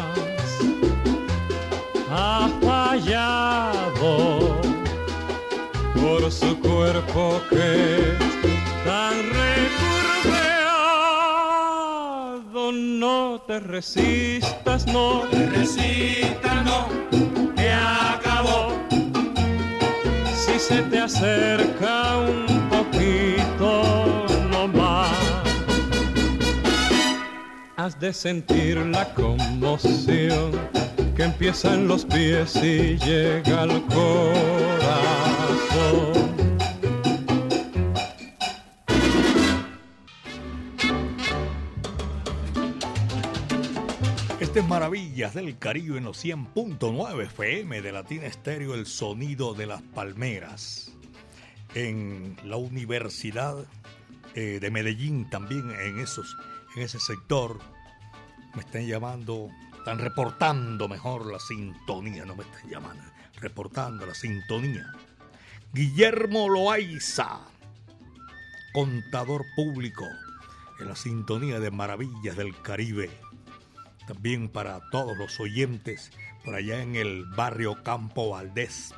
ha 2.11 2.50
fallado 2.61 4.12
por 5.94 6.31
su 6.31 6.59
cuerpo 6.61 7.40
que 7.48 8.16
tan 8.85 9.14
recurveado. 9.38 10.33
No 12.72 13.40
te 13.46 13.61
resistas, 13.61 14.87
no 14.87 15.22
te 15.31 15.46
resistas, 15.46 16.64
no, 16.64 16.88
que 17.57 17.72
acabó. 17.72 18.72
se 20.59 20.83
te 20.83 20.98
acerca 20.98 21.49
sentir 28.20 28.76
la 28.76 29.14
conmoción 29.14 30.52
que 31.16 31.22
empieza 31.22 31.72
en 31.72 31.88
los 31.88 32.04
pies 32.04 32.54
y 32.56 32.98
llega 32.98 33.62
al 33.62 33.83
corazón. 33.87 34.11
Este 44.38 44.61
es 44.61 44.68
Maravillas 44.68 45.33
del 45.33 45.56
Caribe 45.56 45.96
en 45.96 46.04
los 46.04 46.22
100.9 46.22 47.22
FM 47.22 47.80
de 47.80 47.90
Latina 47.90 48.26
Estéreo, 48.26 48.74
el 48.74 48.85
sonido 48.85 49.54
de 49.54 49.64
las 49.64 49.80
palmeras. 49.80 50.92
En 51.74 52.37
la 52.44 52.56
Universidad 52.56 53.56
eh, 54.35 54.59
de 54.61 54.70
Medellín, 54.70 55.30
también 55.30 55.70
en, 55.70 56.00
esos, 56.00 56.37
en 56.76 56.83
ese 56.83 57.00
sector, 57.00 57.61
me 58.54 58.60
están 58.60 58.86
llamando, 58.86 59.48
están 59.76 59.98
reportando 59.98 60.88
mejor 60.88 61.26
la 61.26 61.38
sintonía, 61.38 62.24
no 62.24 62.36
me 62.36 62.44
están 62.44 62.68
llamando, 62.68 63.04
reportando 63.36 64.06
la 64.06 64.14
sintonía. 64.14 64.92
Guillermo 65.72 66.48
Loaiza, 66.48 67.40
contador 68.72 69.44
público, 69.54 70.04
en 70.80 70.88
la 70.88 70.96
sintonía 70.96 71.60
de 71.60 71.70
Maravillas 71.70 72.36
del 72.36 72.58
Caribe 72.62 73.10
también 74.10 74.48
para 74.48 74.80
todos 74.90 75.16
los 75.16 75.38
oyentes 75.38 76.10
por 76.44 76.56
allá 76.56 76.82
en 76.82 76.96
el 76.96 77.26
barrio 77.26 77.80
Campo 77.84 78.30
Valdés, 78.30 78.92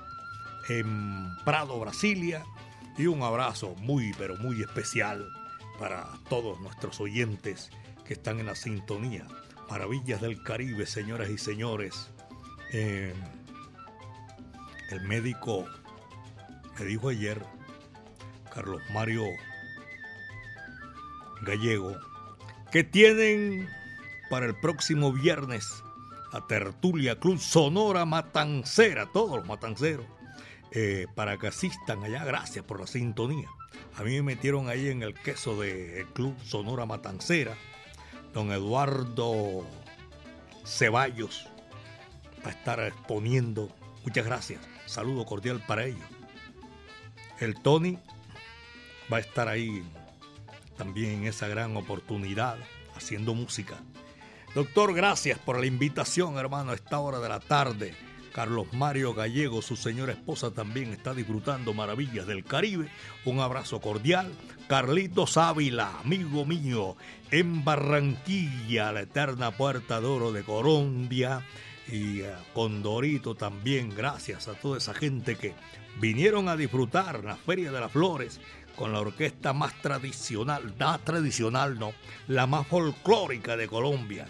en 0.71 1.29
Prado, 1.45 1.79
Brasilia. 1.79 2.43
Y 2.97 3.07
un 3.07 3.23
abrazo 3.23 3.75
muy, 3.81 4.15
pero 4.17 4.37
muy 4.37 4.63
especial 4.63 5.29
para 5.79 6.07
todos 6.31 6.61
nuestros 6.61 6.99
oyentes 6.99 7.71
que 8.07 8.15
están 8.15 8.41
en 8.41 8.47
la 8.47 8.55
sintonía. 8.55 9.27
Maravillas 9.73 10.21
del 10.21 10.43
Caribe, 10.43 10.85
señoras 10.85 11.31
y 11.31 11.39
señores. 11.39 12.11
Eh, 12.75 13.15
el 14.91 15.01
médico 15.01 15.67
me 16.79 16.85
dijo 16.85 17.09
ayer, 17.09 17.43
Carlos 18.55 18.83
Mario 18.93 19.25
Gallego, 21.47 21.97
que 22.71 22.85
tienen 22.85 23.67
para 24.29 24.45
el 24.45 24.55
próximo 24.57 25.11
viernes 25.11 25.83
la 26.35 26.47
tertulia 26.47 27.19
Club 27.19 27.39
Sonora 27.39 28.05
Matancera, 28.05 29.07
todos 29.11 29.39
los 29.39 29.49
matanceros, 29.49 30.05
eh, 30.73 31.07
para 31.15 31.39
que 31.39 31.47
asistan 31.47 32.05
allá. 32.05 32.27
Gracias 32.27 32.63
por 32.63 32.79
la 32.79 32.87
sintonía. 32.87 33.49
A 33.97 34.03
mí 34.03 34.11
me 34.17 34.23
metieron 34.23 34.69
ahí 34.69 34.91
en 34.91 35.03
el 35.03 35.15
queso 35.15 35.59
del 35.59 36.07
Club 36.09 36.39
Sonora 36.45 36.85
Matancera, 36.85 37.57
don 38.33 38.53
Eduardo 38.53 39.67
Ceballos, 40.65 41.47
va 42.45 42.51
a 42.51 42.53
estar 42.53 42.81
exponiendo. 42.81 43.69
Muchas 44.05 44.25
gracias. 44.25 44.61
Saludo 44.87 45.25
cordial 45.25 45.63
para 45.67 45.85
ellos. 45.85 46.07
El 47.39 47.61
Tony 47.61 47.99
va 49.13 49.19
a 49.19 49.21
estar 49.21 49.49
ahí 49.49 49.83
también 50.77 51.21
en 51.21 51.27
esa 51.27 51.49
gran 51.49 51.77
oportunidad 51.77 52.59
haciendo 52.95 53.35
música. 53.35 53.81
Doctor, 54.55 54.95
gracias 54.95 55.39
por 55.39 55.59
la 55.59 55.67
invitación, 55.67 56.39
hermano, 56.39 56.73
a 56.73 56.75
esta 56.75 56.99
hora 56.99 57.21
de 57.21 57.29
la 57.29 57.41
tarde. 57.41 57.95
Carlos 58.33 58.73
Mario 58.73 59.15
Gallego, 59.15 59.61
su 59.61 59.77
señora 59.77 60.13
esposa, 60.13 60.53
también 60.53 60.93
está 60.93 61.15
disfrutando 61.15 61.75
maravillas 61.75 62.27
del 62.27 62.45
Caribe. 62.45 62.89
Un 63.25 63.41
abrazo 63.41 63.81
cordial. 63.81 64.33
Carlitos 64.69 65.37
Ávila, 65.37 66.01
amigo 66.01 66.47
mío, 66.47 66.97
en 67.31 67.63
Barranquilla, 67.65 68.91
la 68.93 69.03
eterna 69.03 69.51
puerta 69.51 70.01
de 70.01 70.07
oro 70.07 70.33
de 70.33 70.43
Colombia. 70.43 71.47
Y 71.89 72.23
a 72.23 72.39
Condorito 72.55 73.35
también, 73.35 73.91
gracias 73.91 74.49
a 74.49 74.55
toda 74.55 74.79
esa 74.79 74.95
gente 74.95 75.37
que 75.37 75.55
vinieron 76.01 76.49
a 76.49 76.57
disfrutar 76.57 77.23
la 77.25 77.37
Feria 77.37 77.71
de 77.71 77.81
las 77.81 77.93
Flores 77.93 78.41
con 78.77 78.93
la 78.93 79.01
orquesta 79.01 79.53
más 79.53 79.75
tradicional, 79.83 80.75
más 80.79 81.05
tradicional 81.05 81.79
no, 81.79 81.93
la 82.29 82.47
más 82.47 82.67
folclórica 82.67 83.59
de 83.59 83.69
Colombia 83.69 84.27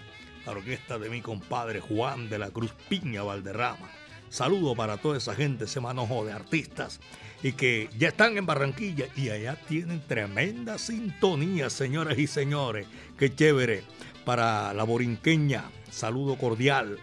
la 0.47 0.53
orquesta 0.53 0.99
de 0.99 1.11
mi 1.11 1.21
compadre 1.21 1.81
Juan 1.81 2.29
de 2.29 2.39
la 2.39 2.51
Cruz 2.51 2.73
Piña 2.89 3.23
Valderrama. 3.23 3.91
Saludo 4.29 4.75
para 4.75 4.97
toda 4.97 5.19
esa 5.19 5.35
gente, 5.35 5.65
ese 5.65 5.81
manojo 5.81 6.25
de 6.25 6.33
artistas 6.33 7.01
y 7.43 7.53
que 7.53 7.91
ya 7.99 8.09
están 8.09 8.39
en 8.39 8.47
Barranquilla 8.47 9.07
y 9.17 9.31
allá 9.31 9.57
tienen 9.69 10.01
tremenda 10.07 10.79
sintonía, 10.79 11.71
señoras 11.71 12.19
y 12.19 12.27
señores. 12.27 12.87
Qué 13.19 13.35
chévere. 13.35 13.83
Para 14.25 14.73
la 14.73 14.85
borinqueña, 14.85 15.65
saludo 15.91 16.39
cordial. 16.39 16.99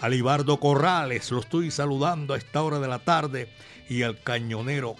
A 0.00 0.08
Libardo 0.08 0.58
Corrales, 0.58 1.30
lo 1.30 1.40
estoy 1.40 1.70
saludando 1.70 2.32
a 2.34 2.38
esta 2.38 2.62
hora 2.62 2.78
de 2.78 2.88
la 2.88 2.98
tarde. 2.98 3.48
Y 3.88 4.02
al 4.02 4.20
cañonero 4.20 4.96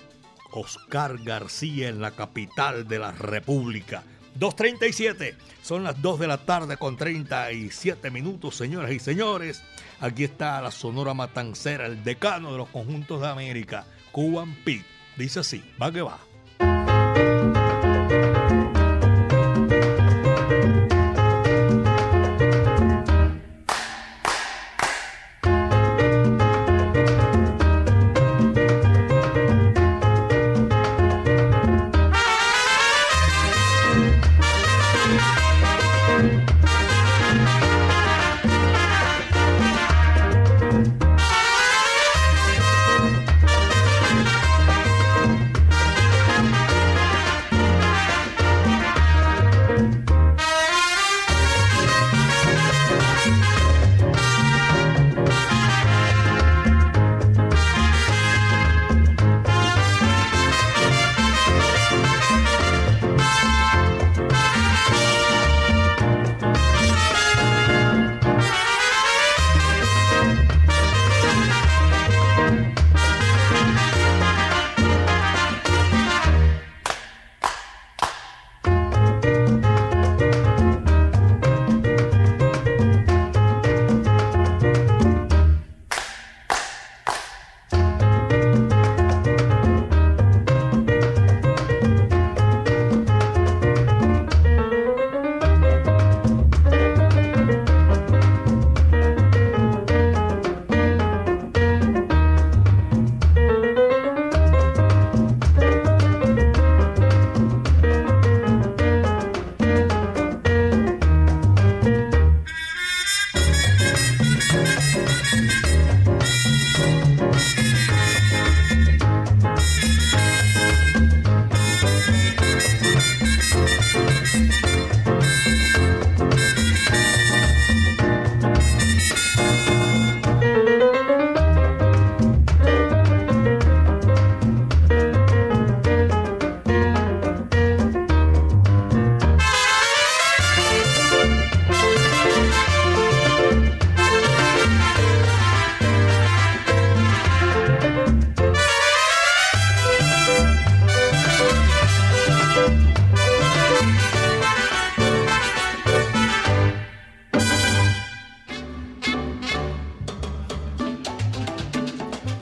Oscar 0.53 1.19
García 1.25 1.89
en 1.89 2.01
la 2.01 2.12
capital 2.12 2.87
de 2.87 2.99
la 2.99 3.12
República. 3.12 4.05
2.37. 4.38 5.35
Son 5.62 5.85
las 5.85 6.01
2 6.01 6.20
de 6.20 6.27
la 6.27 6.38
tarde 6.38 6.77
con 6.77 6.96
37 6.96 8.11
minutos, 8.11 8.57
señoras 8.57 8.92
y 8.92 8.99
señores. 8.99 9.62
Aquí 10.01 10.25
está 10.25 10.61
la 10.61 10.70
Sonora 10.70 11.14
Matancera, 11.14 11.87
el 11.87 12.05
decano 12.05 12.53
de 12.53 12.59
los 12.59 12.68
conjuntos 12.68 13.20
de 13.20 13.29
América, 13.29 13.87
Cuban 14.12 14.55
Pete. 14.64 14.85
Dice 15.16 15.40
así, 15.40 15.64
va 15.81 15.90
que 15.90 16.03
va. 16.03 16.26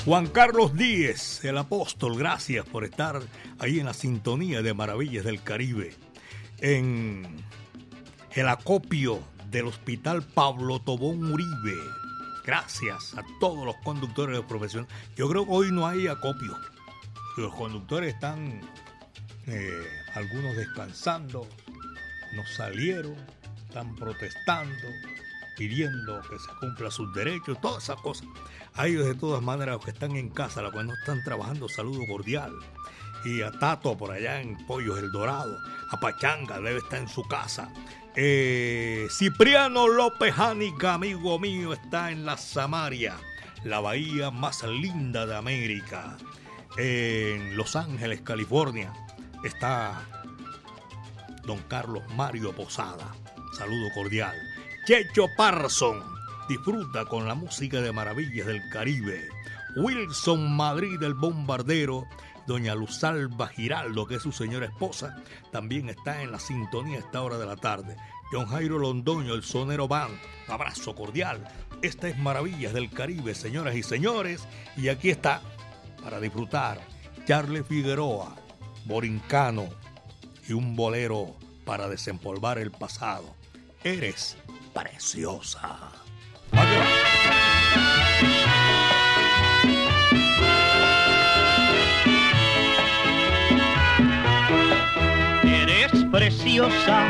Juan 0.05 0.27
Carlos 0.27 0.77
Díez, 0.77 1.43
el 1.47 1.57
apóstol, 1.57 2.19
gracias 2.19 2.67
por 2.67 2.85
estar 2.85 3.23
ahí 3.59 3.81
en 3.81 3.87
la 3.87 3.95
sintonía 3.95 4.61
de 4.61 4.75
Maravillas 4.75 5.25
del 5.25 5.43
Caribe. 5.43 5.95
En 6.59 7.25
el 8.35 8.49
acopio 8.49 9.21
del 9.51 9.65
Hospital 9.69 10.23
Pablo 10.23 10.79
Tobón 10.79 11.33
Uribe. 11.33 11.79
Gracias 12.45 13.15
a 13.17 13.25
todos 13.41 13.65
los 13.65 13.77
conductores 13.77 14.37
de 14.37 14.43
profesión. 14.43 14.87
Yo 15.17 15.27
creo 15.27 15.47
que 15.47 15.53
hoy 15.53 15.73
no 15.73 15.87
hay 15.87 16.07
acopio. 16.07 16.55
Los 17.39 17.55
conductores 17.55 18.13
están 18.13 18.61
eh, 19.47 19.89
algunos 20.15 20.55
descansando, 20.55 21.49
no 22.37 22.45
salieron, 22.59 23.17
están 23.69 23.97
protestando, 23.97 24.87
pidiendo 25.57 26.21
que 26.23 26.39
se 26.39 26.49
cumpla 26.61 26.91
sus 26.91 27.13
derechos, 27.15 27.61
todas 27.61 27.85
esas 27.85 28.01
cosas. 28.01 28.27
A 28.75 28.85
de 28.87 29.15
todas 29.15 29.43
maneras, 29.43 29.77
los 29.77 29.85
que 29.85 29.93
están 29.93 30.17
en 30.17 30.31
casa, 30.31 30.63
los 30.63 30.73
que 30.73 30.83
no 30.83 30.95
están 30.95 31.23
trabajando, 31.23 31.69
saludo 31.69 32.01
cordial. 32.09 32.53
Y 33.25 33.43
a 33.43 33.51
Tato 33.53 33.97
por 33.97 34.11
allá 34.11 34.41
en 34.41 34.57
Pollos 34.67 34.99
El 34.99 35.11
Dorado, 35.11 35.57
a 35.91 35.99
Pachanga, 35.99 36.61
debe 36.61 36.79
estar 36.79 36.99
en 36.99 37.09
su 37.09 37.23
casa. 37.23 37.73
Eh, 38.17 39.07
Cipriano 39.11 39.89
López 39.89 40.35
Jánica, 40.35 40.95
amigo 40.95 41.39
mío, 41.39 41.73
está 41.73 42.11
en 42.11 42.27
la 42.27 42.37
Samaria, 42.37 43.17
la 43.65 43.81
bahía 43.81 44.31
más 44.31 44.63
linda 44.65 45.27
de 45.27 45.37
América. 45.37 46.17
En 46.77 47.57
Los 47.57 47.77
Ángeles, 47.77 48.21
California, 48.21 48.93
está 49.45 50.03
don 51.47 51.59
Carlos 51.69 52.03
Mario 52.15 52.53
Posada. 52.53 53.15
Saludo 53.57 53.89
cordial. 53.95 54.35
Checho 54.87 55.31
Parson 55.35 56.03
disfruta 56.47 57.07
con 57.07 57.27
la 57.27 57.35
música 57.35 57.81
de 57.81 57.91
Maravillas 57.91 58.47
del 58.47 58.69
Caribe. 58.69 59.31
Wilson 59.77 60.55
Madrid, 60.55 61.03
el 61.03 61.15
bombardero. 61.15 62.07
Doña 62.47 62.75
Luzalba 62.75 63.49
Giraldo, 63.49 64.07
que 64.07 64.17
es 64.17 64.23
su 64.23 64.31
señora 64.31 64.67
esposa, 64.67 65.17
también 65.51 65.89
está 65.89 66.21
en 66.21 66.31
la 66.31 66.39
sintonía 66.39 66.99
a 66.99 67.01
esta 67.01 67.23
hora 67.23 67.39
de 67.39 67.47
la 67.47 67.57
tarde. 67.57 67.97
John 68.31 68.45
Jairo 68.45 68.79
Londoño, 68.79 69.33
el 69.33 69.43
sonero 69.43 69.89
van. 69.89 70.11
Abrazo 70.49 70.95
cordial. 70.95 71.49
Esta 71.81 72.11
es 72.11 72.19
Maravillas 72.19 72.75
del 72.75 72.91
Caribe, 72.91 73.35
señoras 73.35 73.75
y 73.77 73.83
señores. 73.83 74.47
Y 74.77 74.89
aquí 74.89 75.09
está, 75.09 75.41
para 76.03 76.21
disfrutar, 76.21 76.79
Charlie 77.27 77.65
Figueroa, 77.65 78.37
Borincano 78.85 79.67
y 80.47 80.53
un 80.53 80.77
bolero 80.77 81.35
para 81.65 81.89
desempolvar 81.89 82.59
el 82.59 82.71
pasado. 82.71 83.35
Eres 83.83 84.37
preciosa. 84.75 85.79
Eres 95.45 96.05
preciosa 96.11 97.07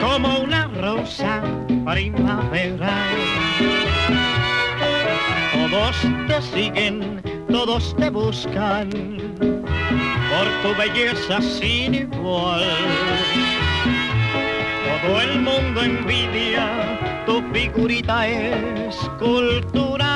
como 0.00 0.40
una 0.40 0.68
rosa 0.68 1.42
primavera. 1.84 2.94
Todos 5.52 5.96
te 6.28 6.42
siguen, 6.42 7.22
todos 7.48 7.96
te 7.96 8.10
buscan 8.10 8.90
por 10.30 10.46
tu 10.62 10.78
belleza 10.78 11.40
sin 11.40 11.94
igual. 11.94 12.64
Todo 15.02 15.20
el 15.20 15.40
mundo 15.40 15.82
envidia 15.82 17.05
tu 17.26 17.42
figurita 17.52 18.26
escultural. 18.28 20.15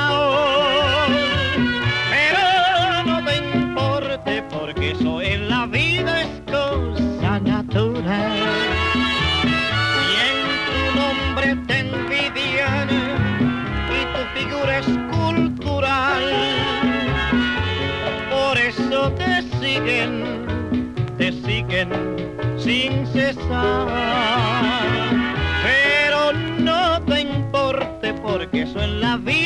eso 28.61 28.79
en 28.79 29.01
la 29.01 29.17
vida 29.17 29.40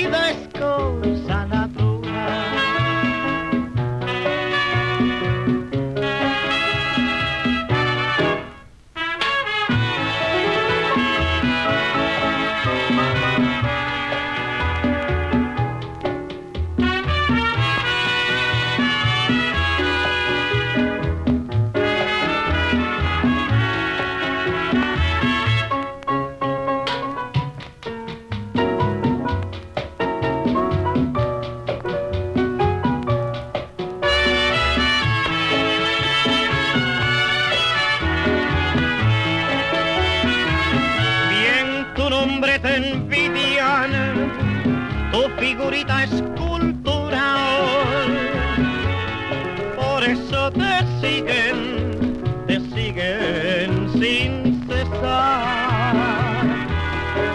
eso 50.06 50.52
te 50.52 50.86
siguen, 51.02 52.22
te 52.48 52.60
siguen 52.60 53.90
sin 54.00 54.66
cesar. 54.68 55.96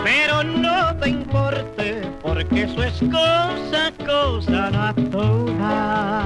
Pero 0.04 0.42
no 0.44 0.96
te 0.96 1.10
importe, 1.10 2.02
porque 2.22 2.62
eso 2.62 2.82
es 2.82 3.00
cosa, 3.10 3.92
cosa 4.06 4.70
natural. 4.70 6.20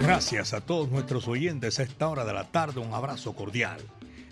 Gracias 0.00 0.54
a 0.54 0.62
todos 0.62 0.88
nuestros 0.88 1.28
oyentes 1.28 1.78
a 1.78 1.82
esta 1.82 2.08
hora 2.08 2.24
de 2.24 2.32
la 2.32 2.44
tarde. 2.44 2.80
Un 2.80 2.94
abrazo 2.94 3.34
cordial. 3.34 3.78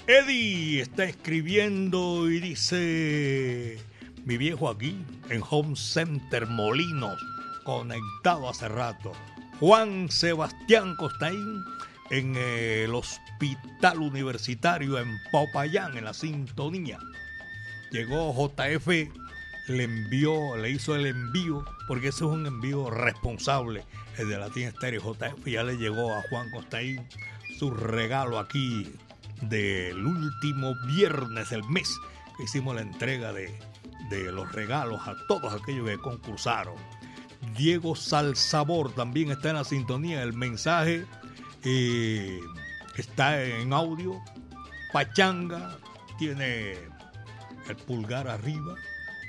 Eddie 0.07 0.81
está 0.81 1.05
escribiendo 1.05 2.31
y 2.31 2.41
dice, 2.41 3.79
mi 4.25 4.39
viejo 4.39 4.71
aquí 4.71 4.97
en 5.29 5.43
Home 5.51 5.77
Center 5.77 6.47
Molinos, 6.47 7.23
conectado 7.65 8.49
hace 8.49 8.67
rato. 8.69 9.13
Juan 9.61 10.11
Sebastián 10.11 10.97
Costaín 10.97 11.63
en 12.11 12.35
el 12.37 12.95
Hospital 12.95 13.99
Universitario 13.99 14.99
en 14.99 15.19
Popayán, 15.31 15.99
en 15.99 16.07
la 16.07 16.15
sintonía. 16.15 16.99
Llegó 17.91 18.33
JF, 18.33 18.89
le 19.69 19.85
envió, 19.85 20.57
le 20.57 20.71
hizo 20.71 20.95
el 20.95 21.07
envío, 21.07 21.65
porque 21.87 22.09
ese 22.09 22.25
es 22.25 22.31
un 22.31 22.47
envío 22.47 22.91
responsable, 22.91 23.85
el 24.17 24.29
de 24.29 24.39
Latin 24.39 24.71
Stereo 24.73 25.03
JF. 25.03 25.47
Ya 25.47 25.63
le 25.63 25.77
llegó 25.77 26.15
a 26.15 26.23
Juan 26.29 26.51
Costaín 26.51 27.07
su 27.59 27.71
regalo 27.71 28.39
aquí 28.39 28.93
del 29.43 30.05
último 30.05 30.75
viernes 30.87 31.51
del 31.51 31.65
mes, 31.65 31.97
que 32.37 32.45
hicimos 32.45 32.75
la 32.75 32.83
entrega 32.83 33.33
de, 33.33 33.59
de 34.11 34.33
los 34.33 34.51
regalos 34.53 35.07
a 35.07 35.15
todos 35.27 35.53
aquellos 35.53 35.87
que 35.87 35.99
concursaron. 35.99 36.75
Diego 37.57 37.97
Salsabor 37.97 38.93
también 38.93 39.31
está 39.31 39.51
en 39.51 39.57
la 39.57 39.65
sintonía. 39.65 40.23
El 40.23 40.33
mensaje 40.33 41.05
eh, 41.65 42.41
está 42.97 43.43
en 43.43 43.73
audio. 43.73 44.21
Pachanga 44.93 45.79
tiene 46.19 46.73
el 47.69 47.77
pulgar 47.87 48.29
arriba. 48.29 48.75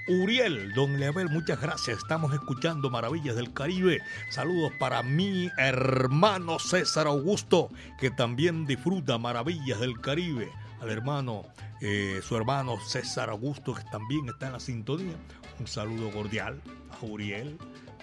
Uriel, 0.09 0.73
don 0.73 0.99
Leabel, 0.99 1.29
muchas 1.29 1.61
gracias. 1.61 1.99
Estamos 1.99 2.33
escuchando 2.33 2.89
Maravillas 2.89 3.35
del 3.35 3.53
Caribe. 3.53 4.01
Saludos 4.31 4.71
para 4.79 5.03
mi 5.03 5.51
hermano 5.55 6.57
César 6.57 7.05
Augusto, 7.05 7.69
que 7.99 8.09
también 8.09 8.65
disfruta 8.65 9.19
Maravillas 9.19 9.79
del 9.79 10.01
Caribe. 10.01 10.49
Al 10.81 10.89
hermano, 10.89 11.43
eh, 11.81 12.21
su 12.23 12.35
hermano 12.35 12.79
César 12.83 13.29
Augusto, 13.29 13.75
que 13.75 13.83
también 13.91 14.27
está 14.27 14.47
en 14.47 14.53
la 14.53 14.59
sintonía. 14.59 15.15
Un 15.59 15.67
saludo 15.67 16.09
cordial 16.09 16.59
a 16.89 17.05
Uriel, 17.05 17.59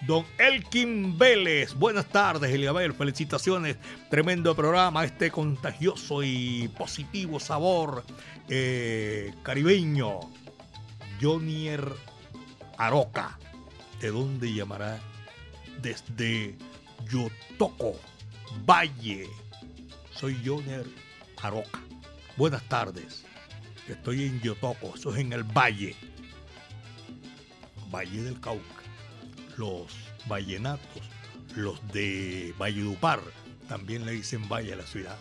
Don 0.06 0.24
Elkin 0.38 1.18
Vélez. 1.18 1.74
Buenas 1.74 2.06
tardes, 2.06 2.52
Eliabel. 2.52 2.92
Felicitaciones. 2.92 3.78
Tremendo 4.10 4.54
programa. 4.54 5.04
Este 5.04 5.32
contagioso 5.32 6.22
y 6.22 6.68
positivo 6.78 7.40
sabor 7.40 8.04
eh, 8.48 9.34
caribeño. 9.42 10.20
Jonier 11.20 11.94
Aroca. 12.78 13.38
¿De 14.00 14.10
dónde 14.10 14.52
llamará? 14.52 15.00
Desde 15.80 16.56
Yotoco, 17.10 17.98
Valle. 18.64 19.28
Soy 20.12 20.40
Jonier 20.44 20.86
Aroca. 21.42 21.80
Buenas 22.36 22.62
tardes. 22.68 23.24
Estoy 23.88 24.24
en 24.24 24.40
Yotoco, 24.40 24.94
es 24.94 25.18
en 25.18 25.32
el 25.32 25.44
Valle. 25.44 25.96
Valle 27.90 28.22
del 28.22 28.40
Cauca. 28.40 28.62
Los 29.56 29.94
vallenatos, 30.28 31.02
los 31.54 31.80
de 31.92 32.54
Valledupar, 32.58 33.20
también 33.68 34.04
le 34.04 34.12
dicen 34.12 34.48
Valle 34.48 34.74
a 34.74 34.76
la 34.76 34.86
ciudad. 34.86 35.16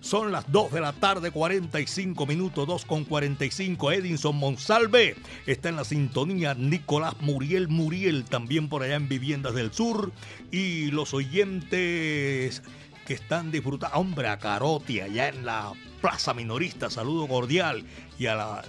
Son 0.00 0.32
las 0.32 0.50
2 0.52 0.72
de 0.72 0.80
la 0.80 0.92
tarde, 0.92 1.30
45 1.30 2.26
minutos, 2.26 2.66
2 2.66 2.84
con 2.84 3.04
45. 3.04 3.92
Edinson 3.92 4.36
Monsalve 4.36 5.16
está 5.46 5.68
en 5.68 5.76
la 5.76 5.84
sintonía. 5.84 6.54
Nicolás 6.54 7.14
Muriel 7.20 7.68
Muriel 7.68 8.24
también 8.24 8.68
por 8.68 8.82
allá 8.82 8.96
en 8.96 9.08
Viviendas 9.08 9.54
del 9.54 9.72
Sur. 9.72 10.12
Y 10.50 10.90
los 10.90 11.14
oyentes 11.14 12.62
que 13.06 13.14
están 13.14 13.50
disfrutando. 13.50 13.96
Hombre, 13.96 14.28
a 14.28 14.38
Caroti 14.38 15.00
allá 15.00 15.28
en 15.28 15.46
la 15.46 15.72
Plaza 16.00 16.34
Minorista. 16.34 16.90
Saludo 16.90 17.26
cordial. 17.26 17.84
Y 18.18 18.26
a 18.26 18.34
la 18.34 18.64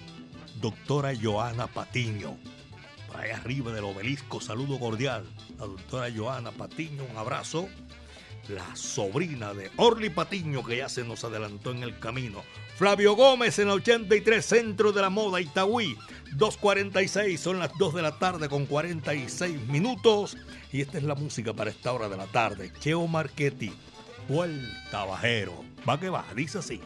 doctora 0.62 1.14
Joana 1.22 1.68
Patiño. 1.68 2.38
Allá 3.16 3.38
arriba 3.38 3.72
del 3.72 3.84
obelisco. 3.84 4.40
Saludo 4.40 4.80
cordial. 4.80 5.26
La 5.60 5.66
doctora 5.66 6.08
Joana 6.16 6.52
Patiño. 6.52 7.04
Un 7.10 7.18
abrazo 7.18 7.68
la 8.50 8.76
sobrina 8.76 9.54
de 9.54 9.72
Orly 9.78 10.10
Patiño, 10.10 10.64
que 10.64 10.78
ya 10.78 10.90
se 10.90 11.04
nos 11.04 11.24
adelantó 11.24 11.72
en 11.72 11.84
el 11.84 12.00
camino. 12.00 12.44
Flavio 12.78 13.16
Gómez 13.16 13.58
en 13.60 13.70
83, 13.70 14.46
Centro 14.46 14.92
de 14.92 15.02
la 15.02 15.10
Moda, 15.10 15.42
Itagüí. 15.42 15.98
2.46, 16.36 17.38
son 17.38 17.60
las 17.60 17.72
2 17.78 17.96
de 17.96 18.02
la 18.02 18.20
tarde 18.20 18.50
con 18.50 18.66
46 18.66 19.68
minutos. 19.68 20.38
Y 20.72 20.82
esta 20.82 20.98
es 20.98 21.04
la 21.04 21.16
música 21.16 21.54
para 21.54 21.70
esta 21.70 21.92
hora 21.94 22.10
de 22.10 22.18
la 22.18 22.28
tarde. 22.28 22.72
Cheo 22.80 23.08
Marchetti, 23.08 23.74
Vuelta 24.28 25.06
Bajero. 25.06 25.64
Va 25.88 26.00
que 26.00 26.10
va, 26.10 26.26
dice 26.36 26.60
así. 26.60 26.82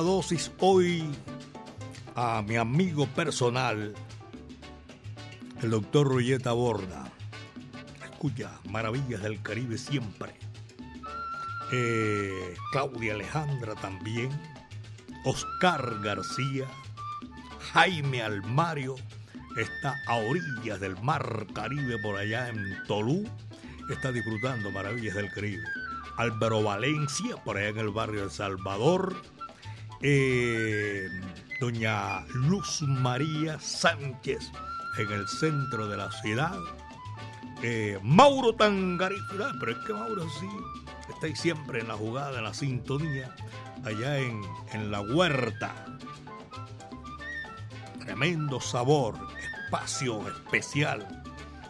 Dosis 0.00 0.50
hoy 0.60 1.04
a 2.14 2.42
mi 2.42 2.56
amigo 2.56 3.06
personal, 3.06 3.94
el 5.62 5.70
doctor 5.70 6.08
Royeta 6.08 6.52
Borda. 6.52 7.10
Escucha, 8.02 8.50
Maravillas 8.68 9.22
del 9.22 9.40
Caribe 9.40 9.78
siempre. 9.78 10.34
Eh, 11.72 12.54
Claudia 12.72 13.14
Alejandra 13.14 13.74
también. 13.76 14.30
Oscar 15.24 16.00
García. 16.02 16.66
Jaime 17.72 18.22
Almario. 18.22 18.96
Está 19.56 19.96
a 20.06 20.16
orillas 20.16 20.80
del 20.80 21.00
mar 21.02 21.46
Caribe 21.54 21.98
por 21.98 22.16
allá 22.16 22.48
en 22.48 22.82
Tolú. 22.86 23.24
Está 23.90 24.12
disfrutando 24.12 24.70
Maravillas 24.70 25.14
del 25.14 25.30
Caribe. 25.30 25.62
Álvaro 26.16 26.64
Valencia, 26.64 27.36
por 27.44 27.56
allá 27.56 27.68
en 27.68 27.78
el 27.78 27.90
barrio 27.90 28.24
El 28.24 28.30
Salvador. 28.30 29.22
Eh, 30.00 31.08
doña 31.60 32.20
Luz 32.34 32.82
María 32.82 33.58
Sánchez 33.58 34.50
en 34.98 35.12
el 35.12 35.28
centro 35.28 35.88
de 35.88 35.96
la 35.96 36.10
ciudad. 36.10 36.58
Eh, 37.62 37.98
Mauro 38.02 38.54
Tangarita, 38.54 39.52
pero 39.58 39.72
es 39.72 39.78
que 39.86 39.92
Mauro 39.92 40.28
sí, 40.38 40.48
está 41.08 41.26
ahí 41.26 41.34
siempre 41.34 41.80
en 41.80 41.88
la 41.88 41.94
jugada, 41.94 42.38
en 42.38 42.44
la 42.44 42.54
sintonía, 42.54 43.34
allá 43.84 44.18
en, 44.18 44.42
en 44.72 44.90
la 44.90 45.00
huerta. 45.00 45.74
Tremendo 48.00 48.60
sabor, 48.60 49.16
espacio 49.64 50.26
especial 50.28 51.06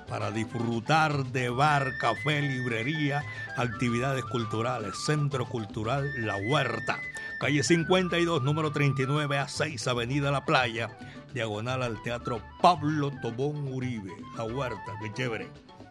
para 0.08 0.30
disfrutar 0.30 1.24
de 1.26 1.50
bar, 1.50 1.96
café, 1.98 2.40
librería, 2.40 3.22
actividades 3.56 4.24
culturales, 4.24 4.94
Centro 5.04 5.46
Cultural 5.46 6.10
La 6.24 6.36
Huerta. 6.36 6.98
Calle 7.38 7.62
52, 7.62 8.42
número 8.42 8.72
39 8.72 9.38
a 9.38 9.46
6, 9.46 9.86
Avenida 9.86 10.32
La 10.32 10.44
Playa, 10.44 10.98
diagonal 11.32 11.84
al 11.84 12.02
Teatro 12.02 12.42
Pablo 12.60 13.12
Tobón 13.22 13.72
Uribe, 13.72 14.10
La 14.36 14.42
Huerta, 14.42 14.98
qué 15.00 15.12
chévere. 15.12 15.48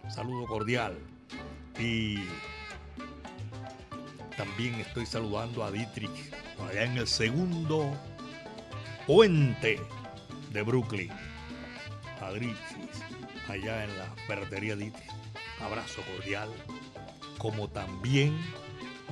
Saludo 0.10 0.45
cordial. 0.45 0.98
Y 1.80 2.18
también 4.36 4.76
estoy 4.76 5.06
saludando 5.06 5.64
a 5.64 5.72
Dietrich, 5.72 6.34
allá 6.70 6.84
en 6.84 6.98
el 6.98 7.08
segundo 7.08 7.95
puente 9.06 9.80
de 10.52 10.62
Brooklyn. 10.64 11.12
A 12.20 12.28
allá 12.28 13.86
en 13.86 13.98
la 13.98 14.14
ferretería 14.28 14.76
Dietrich. 14.76 15.12
Abrazo 15.62 16.02
cordial. 16.14 16.50
Como 17.38 17.70
también 17.70 18.38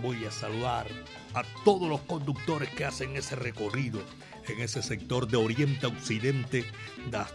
voy 0.01 0.25
a 0.25 0.31
saludar 0.31 0.87
a 1.35 1.43
todos 1.63 1.87
los 1.87 2.01
conductores 2.01 2.69
que 2.69 2.85
hacen 2.85 3.15
ese 3.15 3.35
recorrido 3.35 4.01
en 4.47 4.61
ese 4.61 4.81
sector 4.81 5.27
de 5.27 5.37
oriente 5.37 5.85
a 5.85 5.89
occidente, 5.89 6.65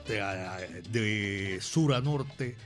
de, 0.07 0.83
de 0.91 1.61
sur 1.61 1.95
a 1.95 2.01
norte 2.01 2.57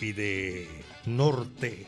y 0.00 0.12
de 0.12 0.68
norte 1.06 1.86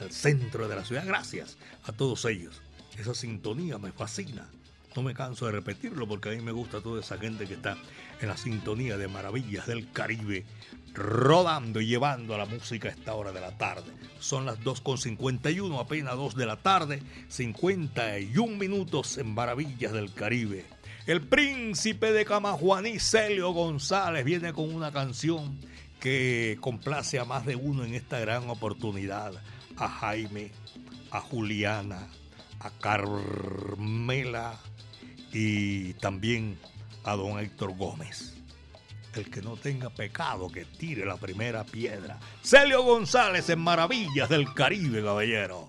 al 0.00 0.10
centro 0.10 0.68
de 0.68 0.76
la 0.76 0.84
ciudad. 0.84 1.04
Gracias 1.06 1.58
a 1.84 1.92
todos 1.92 2.24
ellos. 2.24 2.62
Esa 2.96 3.14
sintonía 3.14 3.78
me 3.78 3.92
fascina. 3.92 4.48
No 4.96 5.02
me 5.02 5.14
canso 5.14 5.46
de 5.46 5.52
repetirlo 5.52 6.08
porque 6.08 6.30
a 6.30 6.32
mí 6.32 6.40
me 6.40 6.50
gusta 6.50 6.80
toda 6.80 7.00
esa 7.00 7.18
gente 7.18 7.46
que 7.46 7.54
está 7.54 7.76
en 8.20 8.28
la 8.28 8.36
sintonía 8.36 8.96
de 8.96 9.06
Maravillas 9.06 9.66
del 9.66 9.90
Caribe, 9.92 10.44
rodando 10.98 11.80
y 11.80 11.86
llevando 11.86 12.34
a 12.34 12.38
la 12.38 12.46
música 12.46 12.88
a 12.88 12.92
esta 12.92 13.14
hora 13.14 13.32
de 13.32 13.40
la 13.40 13.56
tarde. 13.56 13.92
Son 14.18 14.44
las 14.44 14.58
2.51, 14.60 15.80
apenas 15.80 16.16
2 16.16 16.34
de 16.34 16.46
la 16.46 16.56
tarde, 16.56 17.02
51 17.28 18.56
minutos 18.56 19.16
en 19.16 19.32
Maravillas 19.32 19.92
del 19.92 20.12
Caribe. 20.12 20.66
El 21.06 21.22
príncipe 21.22 22.12
de 22.12 22.24
Camajuaní, 22.24 22.98
Celio 22.98 23.52
González, 23.52 24.24
viene 24.24 24.52
con 24.52 24.74
una 24.74 24.92
canción 24.92 25.58
que 26.00 26.58
complace 26.60 27.18
a 27.18 27.24
más 27.24 27.46
de 27.46 27.56
uno 27.56 27.84
en 27.84 27.94
esta 27.94 28.18
gran 28.18 28.50
oportunidad. 28.50 29.32
A 29.76 29.88
Jaime, 29.88 30.50
a 31.10 31.20
Juliana, 31.20 32.08
a 32.60 32.70
Carmela 32.70 34.58
y 35.32 35.94
también 35.94 36.58
a 37.04 37.14
don 37.14 37.38
Héctor 37.38 37.76
Gómez. 37.76 38.37
El 39.14 39.30
que 39.30 39.42
no 39.42 39.56
tenga 39.56 39.90
pecado 39.90 40.50
que 40.50 40.64
tire 40.64 41.04
la 41.04 41.16
primera 41.16 41.64
piedra. 41.64 42.18
Celio 42.42 42.82
González 42.82 43.48
en 43.50 43.60
Maravillas 43.60 44.28
del 44.28 44.52
Caribe, 44.54 45.02
caballero. 45.02 45.68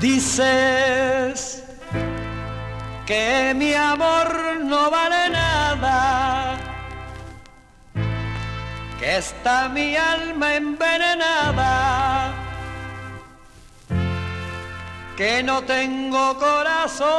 Dices 0.00 1.64
que 3.06 3.54
mi 3.54 3.74
amor 3.74 4.60
no 4.64 4.90
vale 4.90 5.30
nada, 5.30 6.58
que 8.98 9.16
está 9.16 9.68
mi 9.68 9.96
alma 9.96 10.56
envenenada, 10.56 12.23
que 15.16 15.42
no 15.42 15.62
tengo 15.62 16.36
corazón. 16.38 17.14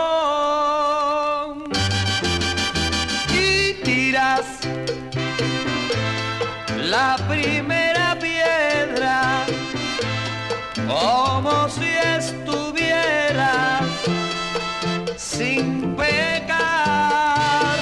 Y 3.34 3.74
tiras 3.84 4.46
la 6.84 7.18
primera 7.28 8.18
piedra 8.20 9.46
como 10.88 11.70
si 11.70 11.96
sin 15.18 15.96
pecar. 15.96 17.78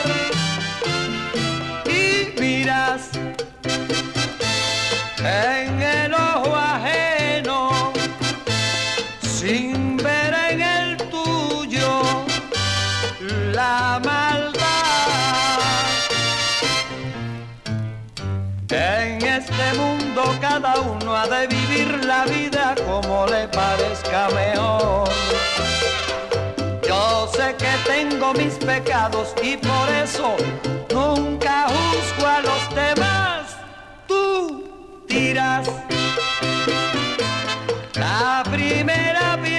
Y 1.85 2.39
miras 2.39 3.09
en 5.19 5.81
el 5.81 6.13
ojo 6.13 6.55
ajeno 6.55 7.93
sin 9.21 9.72
maldad. 13.99 14.61
En 18.69 19.21
este 19.23 19.73
mundo 19.77 20.23
cada 20.41 20.79
uno 20.79 21.15
ha 21.15 21.27
de 21.27 21.47
vivir 21.47 22.05
la 22.05 22.25
vida 22.25 22.75
como 22.85 23.27
le 23.27 23.47
parezca 23.47 24.29
mejor 24.29 25.09
sé 27.35 27.55
que 27.57 27.73
tengo 27.85 28.33
mis 28.33 28.53
pecados 28.55 29.33
y 29.41 29.57
por 29.57 29.89
eso 30.03 30.35
nunca 30.93 31.67
juzgo 31.67 32.27
a 32.27 32.41
los 32.41 32.75
demás. 32.75 33.57
Tú 34.07 35.03
tiras 35.07 35.67
la 37.95 38.43
primera 38.51 39.39
piedra, 39.41 39.52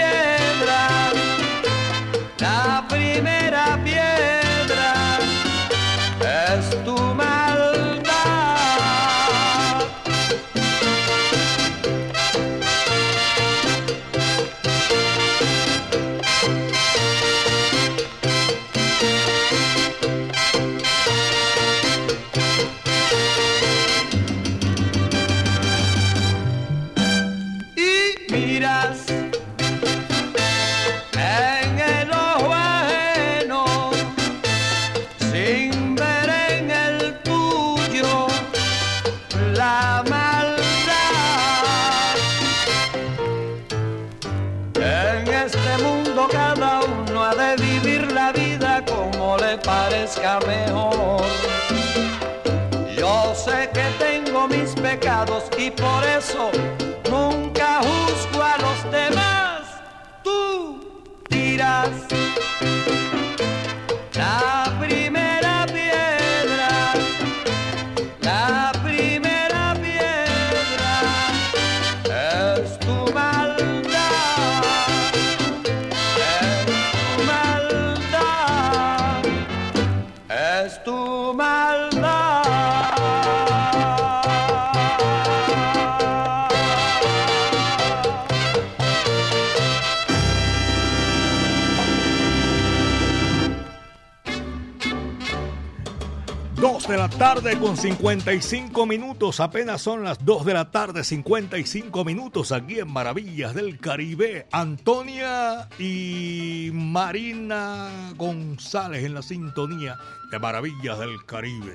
con 97.65 97.79
55 97.79 98.85
minutos. 98.85 99.41
Apenas 99.41 99.81
son 99.81 100.05
las 100.05 100.23
2 100.23 100.45
de 100.45 100.53
la 100.53 100.71
tarde, 100.71 101.03
55 101.03 102.05
minutos 102.05 102.53
aquí 102.53 102.79
en 102.79 102.93
Maravillas 102.93 103.55
del 103.55 103.79
Caribe. 103.79 104.47
Antonia 104.53 105.71
y 105.79 106.69
Marina 106.75 108.13
González 108.17 109.03
en 109.03 109.15
la 109.15 109.23
sintonía 109.23 109.97
de 110.31 110.39
Maravillas 110.39 110.99
del 110.99 111.25
Caribe. 111.25 111.75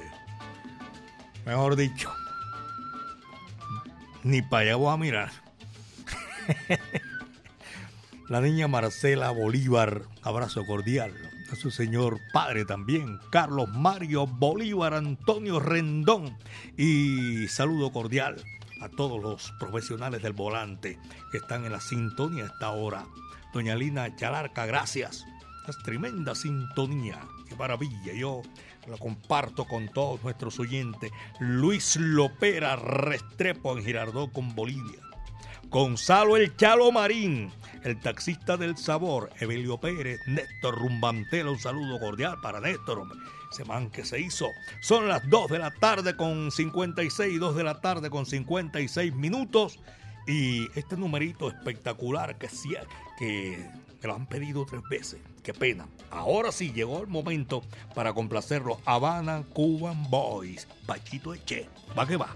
Mejor 1.48 1.76
dicho, 1.76 2.14
ni 4.22 4.44
para 4.44 4.62
allá 4.62 4.76
voy 4.76 4.94
a 4.94 4.98
mirar. 4.98 5.32
la 8.30 8.42
niña 8.42 8.68
Marcela 8.68 9.32
Bolívar, 9.32 10.04
abrazo 10.22 10.68
cordial 10.68 11.28
a 11.52 11.56
su 11.56 11.72
señor 11.72 12.20
padre 12.32 12.66
también, 12.66 13.20
Carlos 13.32 13.70
Mario 13.70 14.28
Bolívar 14.28 14.93
Antonio 14.93 15.60
Rendón. 15.60 16.38
Y 16.78 17.47
saludo 17.47 17.91
cordial 17.91 18.43
a 18.82 18.89
todos 18.89 19.22
los 19.22 19.52
profesionales 19.60 20.22
del 20.22 20.34
volante 20.34 21.00
que 21.32 21.38
están 21.38 21.66
en 21.66 21.72
la 21.72 21.80
sintonía 21.80 22.43
a 22.43 22.47
esta 22.47 22.70
hora. 22.72 23.06
Doña 23.54 23.76
Lina 23.76 24.16
Chalarca, 24.16 24.66
gracias. 24.66 25.26
Es 25.68 25.78
tremenda 25.80 26.36
sintonía. 26.36 27.20
Qué 27.47 27.56
maravilla. 27.56 28.14
Yo 28.14 28.41
la 28.88 28.97
comparto 28.97 29.66
con 29.66 29.88
todos 29.89 30.24
nuestros 30.24 30.60
oyentes. 30.60 31.12
Luis 31.39 31.95
Lopera 31.97 32.76
Restrepo 32.76 33.78
en 33.78 33.84
Girardot 33.84 34.32
con 34.32 34.56
Bolivia. 34.56 35.09
Gonzalo 35.70 36.38
El 36.38 36.55
Chalo 36.55 36.91
Marín 36.91 37.51
el 37.84 37.99
taxista 37.99 38.57
del 38.57 38.78
sabor, 38.78 39.30
Evelio 39.39 39.78
Pérez, 39.78 40.20
Néstor 40.28 40.78
Rumbantela, 40.78 41.51
un 41.51 41.59
saludo 41.59 41.99
cordial 41.99 42.38
para 42.41 42.59
Néstor, 42.59 43.03
ese 43.51 43.65
man 43.65 43.89
que 43.89 44.05
se 44.05 44.20
hizo. 44.20 44.51
Son 44.82 45.07
las 45.07 45.28
2 45.30 45.51
de 45.51 45.59
la 45.59 45.72
tarde 45.72 46.15
con 46.15 46.51
56, 46.51 47.39
2 47.39 47.55
de 47.55 47.63
la 47.63 47.82
tarde 47.82 48.09
con 48.09 48.26
56 48.26 49.13
minutos. 49.15 49.80
Y 50.28 50.67
este 50.78 50.95
numerito 50.95 51.47
espectacular 51.47 52.38
que, 52.38 52.49
que 53.17 53.65
me 54.01 54.07
lo 54.07 54.15
han 54.15 54.28
pedido 54.28 54.65
tres 54.65 54.82
veces. 54.88 55.20
Qué 55.41 55.53
pena. 55.53 55.88
Ahora 56.11 56.51
sí 56.51 56.72
llegó 56.72 57.01
el 57.01 57.07
momento 57.07 57.63
para 57.95 58.13
complacerlo. 58.13 58.80
Habana 58.86 59.43
Cuban 59.53 60.07
Boys. 60.11 60.67
Pachito 60.86 61.34
Eche. 61.34 61.67
Va 61.97 62.05
que 62.05 62.17
va. 62.17 62.36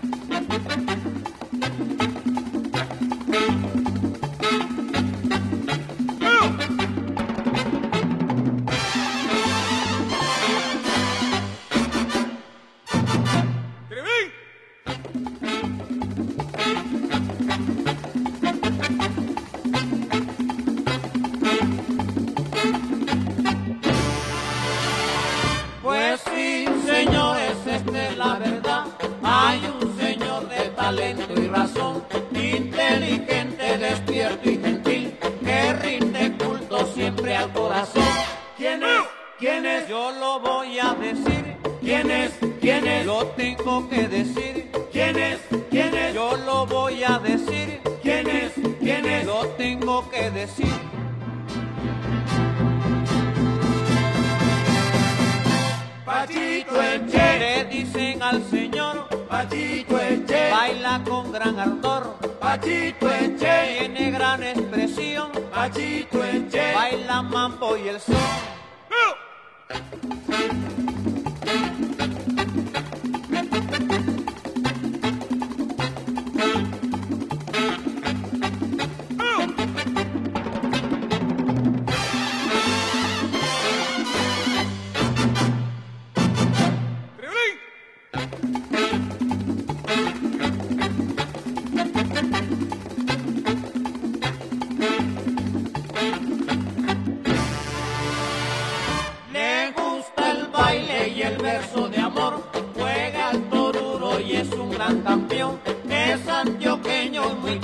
voy 40.41 40.79
a 40.79 40.93
decir. 40.93 41.57
¿Quién 41.79 42.11
es? 42.11 42.31
¿Quién 42.59 42.87
es? 42.87 43.05
Lo 43.05 43.25
tengo 43.27 43.87
que 43.89 44.07
decir. 44.07 44.71
¿Quién 44.91 45.17
es? 45.17 45.39
¿Quién 45.69 45.93
es? 45.93 46.13
Yo 46.13 46.35
lo 46.37 46.65
voy 46.65 47.03
a 47.03 47.19
decir. 47.19 47.81
¿Quién 48.01 48.29
es? 48.29 48.53
¿Quién 48.79 49.05
es? 49.05 49.25
Lo 49.25 49.45
tengo 49.57 50.09
que 50.09 50.29
decir. 50.31 50.73
Pachito 56.05 56.81
Eche. 56.81 57.39
Le 57.39 57.65
dicen 57.65 58.21
al 58.21 58.43
señor. 58.49 59.07
Pachito 59.27 59.99
Eche. 59.99 60.51
Baila 60.51 61.01
con 61.07 61.31
gran 61.31 61.59
ardor. 61.59 62.17
Pachito 62.39 63.11
Eche. 63.11 63.77
Tiene 63.79 64.11
gran 64.11 64.43
expresión. 64.43 65.31
Pachito 65.53 66.23
Eche. 66.23 66.73
Baila 66.73 67.21
mambo 67.21 67.77
y 67.77 67.87
el 67.89 67.99
son. 67.99 68.60
thank 69.71 70.77
you 70.77 70.80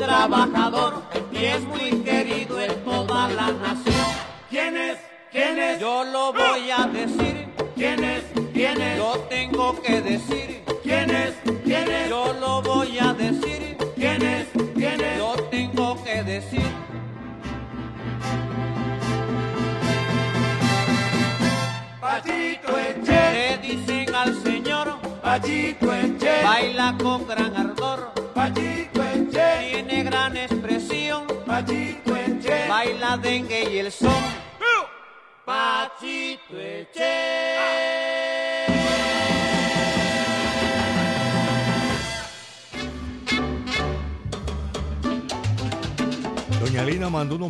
trabajador 0.07 1.03
y 1.33 1.43
es 1.43 1.63
muy 1.65 1.91
querido 2.01 2.61
en 2.61 2.73
toda 2.85 3.27
la 3.27 3.51
nación. 3.51 4.07
¿Quién 4.49 4.77
es? 4.77 4.97
Yo 5.81 6.05
lo 6.05 6.31
voy 6.31 6.71
a 6.71 6.87
decir. 6.87 7.49
¿Quién 7.75 8.03
es? 8.03 8.23
Yo 8.97 9.11
tengo 9.29 9.81
que 9.81 10.01
decir. 10.01 10.63
¿Quién 10.81 11.09
es? 11.11 11.33
Yo 12.09 12.33
lo 12.39 12.61
voy 12.61 12.97
a 12.99 13.13
decir. 13.13 13.75
¿Quién 13.95 14.21
es? 14.21 14.47
Yo 14.77 15.35
tengo 15.51 16.01
que 16.03 16.23
decir. 16.23 16.71
Pachito 21.99 22.79
Eche. 22.79 23.21
Le 23.35 23.57
dicen 23.57 24.15
al 24.15 24.33
señor. 24.41 24.87
Pachito 25.21 25.93
Eche. 25.93 26.43
Baila 26.43 26.95
con 26.97 27.27
gran 27.27 27.55
ardor. 27.57 28.13
Pachito 28.33 28.96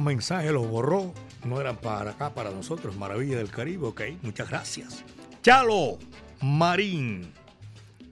mensaje 0.08 0.52
los 0.52 0.68
borró. 0.68 1.14
No 1.44 1.62
eran 1.62 1.78
para 1.78 2.12
acá, 2.12 2.34
para 2.34 2.50
nosotros. 2.50 2.98
Maravilla 2.98 3.38
del 3.38 3.50
Caribe, 3.50 3.88
ok. 3.88 4.02
Muchas 4.24 4.50
gracias. 4.50 5.04
Chalo 5.44 6.00
Marín, 6.42 7.32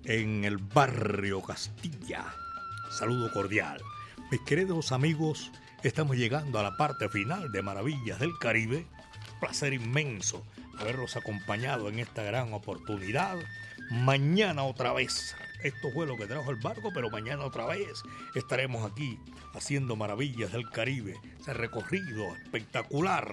en 0.04 0.46
el 0.46 0.58
barrio 0.58 1.42
Castilla. 1.42 2.26
Saludo 2.92 3.32
cordial. 3.32 3.82
Mis 4.32 4.42
queridos 4.42 4.92
amigos, 4.92 5.52
estamos 5.88 6.18
llegando 6.18 6.60
a 6.60 6.64
la 6.64 6.78
parte 6.78 7.10
final 7.10 7.52
de 7.52 7.62
Maravillas 7.62 8.20
del 8.20 8.38
Caribe. 8.40 8.86
Placer 9.40 9.74
inmenso 9.74 10.44
haberlos 10.80 11.16
acompañado 11.16 11.90
en 11.90 12.00
esta 12.00 12.24
gran 12.24 12.54
oportunidad. 12.54 13.38
Mañana 13.92 14.64
otra 14.64 14.94
vez. 14.94 15.36
Esto 15.64 15.92
fue 15.94 16.08
lo 16.08 16.18
que 16.18 16.26
trajo 16.26 16.50
el 16.50 16.58
barco, 16.58 16.92
pero 16.94 17.10
mañana 17.10 17.44
otra 17.44 17.66
vez 17.66 18.02
estaremos 18.34 18.90
aquí 18.90 19.20
haciendo 19.54 19.96
maravillas 19.96 20.52
del 20.52 20.70
Caribe, 20.70 21.20
ese 21.40 21.54
recorrido 21.54 22.36
espectacular 22.44 23.32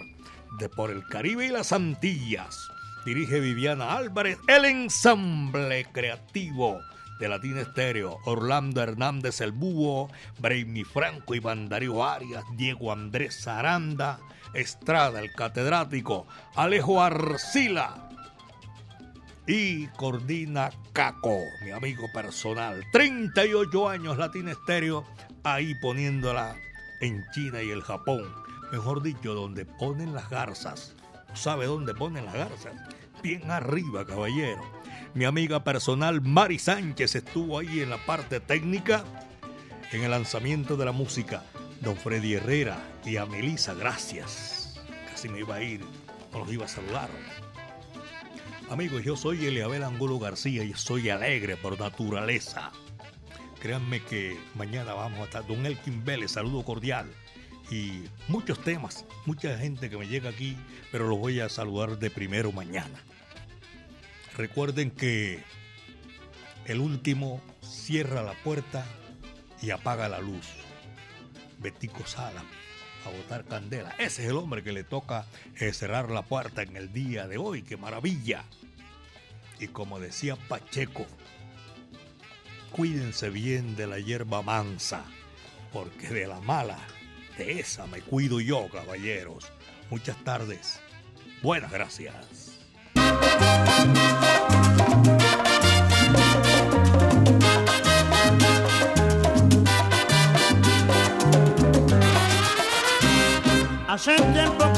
de 0.58 0.68
por 0.68 0.90
el 0.90 1.06
Caribe 1.08 1.46
y 1.46 1.50
las 1.50 1.72
Antillas. 1.72 2.68
Dirige 3.04 3.40
Viviana 3.40 3.96
Álvarez, 3.96 4.38
el 4.46 4.64
ensamble 4.64 5.86
creativo 5.92 6.80
de 7.22 7.28
Latina 7.28 7.60
Estéreo, 7.60 8.18
Orlando 8.24 8.82
Hernández 8.82 9.40
el 9.42 9.52
Búho, 9.52 10.10
Brainy 10.40 10.82
Franco, 10.82 11.36
y 11.36 11.40
Darío 11.40 12.04
Arias, 12.04 12.42
Diego 12.56 12.90
Andrés 12.90 13.46
Aranda, 13.46 14.18
Estrada 14.54 15.20
el 15.20 15.32
catedrático, 15.32 16.26
Alejo 16.56 17.00
Arcila 17.00 18.08
y 19.46 19.86
coordina 19.86 20.70
Caco, 20.92 21.38
mi 21.64 21.70
amigo 21.70 22.10
personal. 22.12 22.84
38 22.90 23.88
años 23.88 24.18
Latina 24.18 24.50
Estéreo 24.50 25.04
ahí 25.44 25.76
poniéndola 25.76 26.56
en 27.02 27.24
China 27.32 27.62
y 27.62 27.70
el 27.70 27.82
Japón, 27.82 28.24
mejor 28.72 29.00
dicho, 29.00 29.32
donde 29.32 29.64
ponen 29.64 30.12
las 30.12 30.28
garzas, 30.28 30.96
sabe 31.34 31.66
dónde 31.66 31.94
ponen 31.94 32.24
la 32.26 32.32
garza. 32.32 32.70
Bien 33.22 33.48
arriba, 33.48 34.04
caballero. 34.04 34.82
Mi 35.14 35.26
amiga 35.26 35.62
personal 35.62 36.22
Mari 36.22 36.58
Sánchez 36.58 37.16
estuvo 37.16 37.58
ahí 37.58 37.80
en 37.80 37.90
la 37.90 37.98
parte 37.98 38.40
técnica, 38.40 39.04
en 39.92 40.04
el 40.04 40.10
lanzamiento 40.10 40.78
de 40.78 40.86
la 40.86 40.92
música. 40.92 41.44
Don 41.82 41.96
Freddy 41.96 42.32
Herrera 42.32 42.82
y 43.04 43.18
a 43.18 43.26
Melissa, 43.26 43.74
gracias. 43.74 44.80
Casi 45.10 45.28
me 45.28 45.40
iba 45.40 45.56
a 45.56 45.62
ir, 45.62 45.82
no 46.32 46.38
los 46.38 46.50
iba 46.50 46.64
a 46.64 46.68
saludar. 46.68 47.10
Amigos, 48.70 49.04
yo 49.04 49.14
soy 49.14 49.44
Eliabel 49.44 49.82
Angulo 49.82 50.18
García 50.18 50.64
y 50.64 50.72
soy 50.72 51.10
alegre 51.10 51.58
por 51.58 51.78
naturaleza. 51.78 52.72
Créanme 53.60 54.02
que 54.02 54.38
mañana 54.54 54.94
vamos 54.94 55.20
a 55.20 55.24
estar. 55.24 55.46
Don 55.46 55.66
Elkin 55.66 56.02
Vélez, 56.06 56.30
saludo 56.30 56.64
cordial. 56.64 57.06
Y 57.70 58.04
muchos 58.28 58.62
temas, 58.64 59.04
mucha 59.26 59.58
gente 59.58 59.90
que 59.90 59.98
me 59.98 60.08
llega 60.08 60.30
aquí, 60.30 60.56
pero 60.90 61.06
los 61.06 61.18
voy 61.18 61.40
a 61.40 61.50
saludar 61.50 61.98
de 61.98 62.08
primero 62.08 62.50
mañana. 62.50 62.98
Recuerden 64.36 64.90
que 64.90 65.42
el 66.66 66.80
último 66.80 67.40
cierra 67.62 68.22
la 68.22 68.34
puerta 68.42 68.86
y 69.60 69.70
apaga 69.70 70.08
la 70.08 70.20
luz. 70.20 70.46
Betico 71.58 72.06
Sala 72.06 72.42
a 73.04 73.10
botar 73.10 73.44
candela. 73.44 73.90
Ese 73.98 74.22
es 74.22 74.30
el 74.30 74.36
hombre 74.36 74.62
que 74.62 74.72
le 74.72 74.84
toca 74.84 75.26
eh, 75.56 75.72
cerrar 75.72 76.10
la 76.10 76.22
puerta 76.22 76.62
en 76.62 76.76
el 76.76 76.92
día 76.92 77.26
de 77.26 77.38
hoy. 77.38 77.62
¡Qué 77.62 77.76
maravilla! 77.76 78.44
Y 79.58 79.68
como 79.68 80.00
decía 80.00 80.36
Pacheco, 80.36 81.06
cuídense 82.72 83.30
bien 83.30 83.76
de 83.76 83.86
la 83.86 83.98
hierba 83.98 84.42
mansa, 84.42 85.04
porque 85.72 86.08
de 86.08 86.26
la 86.26 86.40
mala, 86.40 86.78
de 87.38 87.60
esa 87.60 87.86
me 87.86 88.00
cuido 88.00 88.40
yo, 88.40 88.68
caballeros. 88.68 89.52
Muchas 89.90 90.16
tardes. 90.24 90.80
Buenas 91.42 91.70
gracias. 91.70 92.51
Hace 103.92 104.16
tiempo 104.32 104.71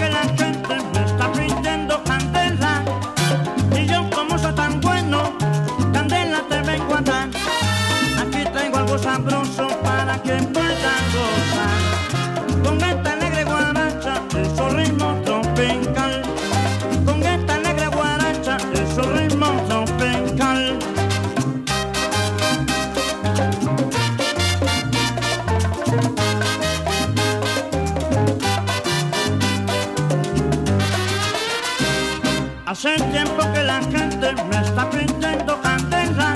Hace 32.87 33.03
tiempo 33.05 33.51
que 33.55 33.63
la 33.63 33.81
gente 33.81 34.35
me 34.51 34.61
está 34.61 34.91
pidiendo 34.91 35.59
candela 35.63 36.35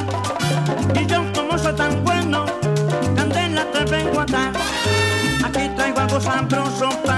y 0.99 1.05
yo 1.05 1.23
como 1.35 1.59
soy 1.59 1.75
tan 1.75 2.03
bueno, 2.03 2.47
candela 3.15 3.71
te 3.71 3.85
vengo 3.85 4.21
a 4.21 4.25
dar. 4.25 4.53
Aquí 5.45 5.69
traigo 5.77 6.01
algo 6.01 6.19
sabroso 6.19 6.89
para 7.05 7.18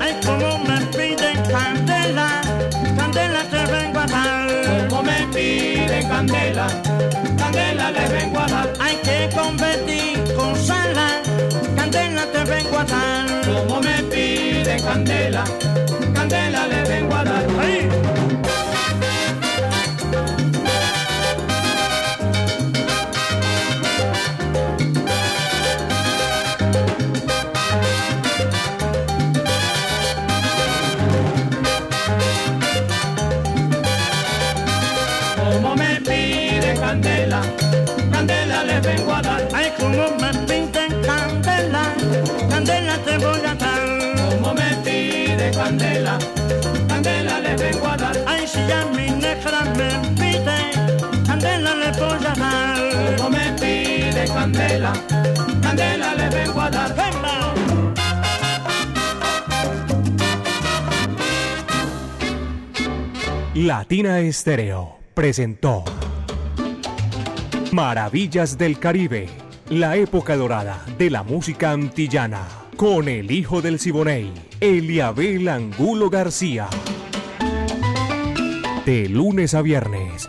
Ay, 0.00 0.14
como 0.24 0.58
me 0.58 0.80
piden 0.96 1.42
candela, 1.50 2.40
candela 2.96 3.42
te 3.50 3.66
vengo 3.72 4.00
a 4.00 4.06
dar. 4.06 4.88
Como 4.88 5.02
me 5.02 5.26
pide 5.32 6.06
candela, 6.08 6.66
candela 7.38 7.90
le 7.90 8.08
vengo 8.08 8.40
a 8.40 8.46
dar. 8.46 8.72
Hay 8.80 8.96
que 8.96 9.28
competir 9.34 10.22
con 10.34 10.54
sala, 10.56 11.20
candela 11.76 12.26
te 12.26 12.44
vengo 12.44 12.78
a 12.78 12.84
dar. 12.84 13.26
Como 13.44 13.80
me 13.80 14.02
pide 14.04 14.76
candela, 14.82 15.44
candela 16.14 16.66
le 16.66 16.82
vengo 16.84 17.14
a 17.14 17.24
dar. 17.24 17.46
¡Ay! 17.60 18.01
Candela, 54.72 54.92
candela 55.60 56.14
vengo 56.30 56.60
a 56.60 56.70
dar. 56.70 56.92
Latina 63.54 64.20
Estéreo 64.20 64.98
presentó 65.12 65.84
Maravillas 67.70 68.56
del 68.56 68.78
Caribe, 68.78 69.28
la 69.68 69.96
época 69.96 70.36
dorada 70.36 70.82
de 70.98 71.10
la 71.10 71.22
música 71.22 71.72
antillana, 71.72 72.48
con 72.76 73.08
el 73.08 73.30
hijo 73.30 73.60
del 73.60 73.78
Siboney, 73.78 74.32
Eliabel 74.60 75.48
Angulo 75.48 76.08
García. 76.08 76.68
De 78.86 79.08
lunes 79.08 79.54
a 79.54 79.62
viernes, 79.62 80.28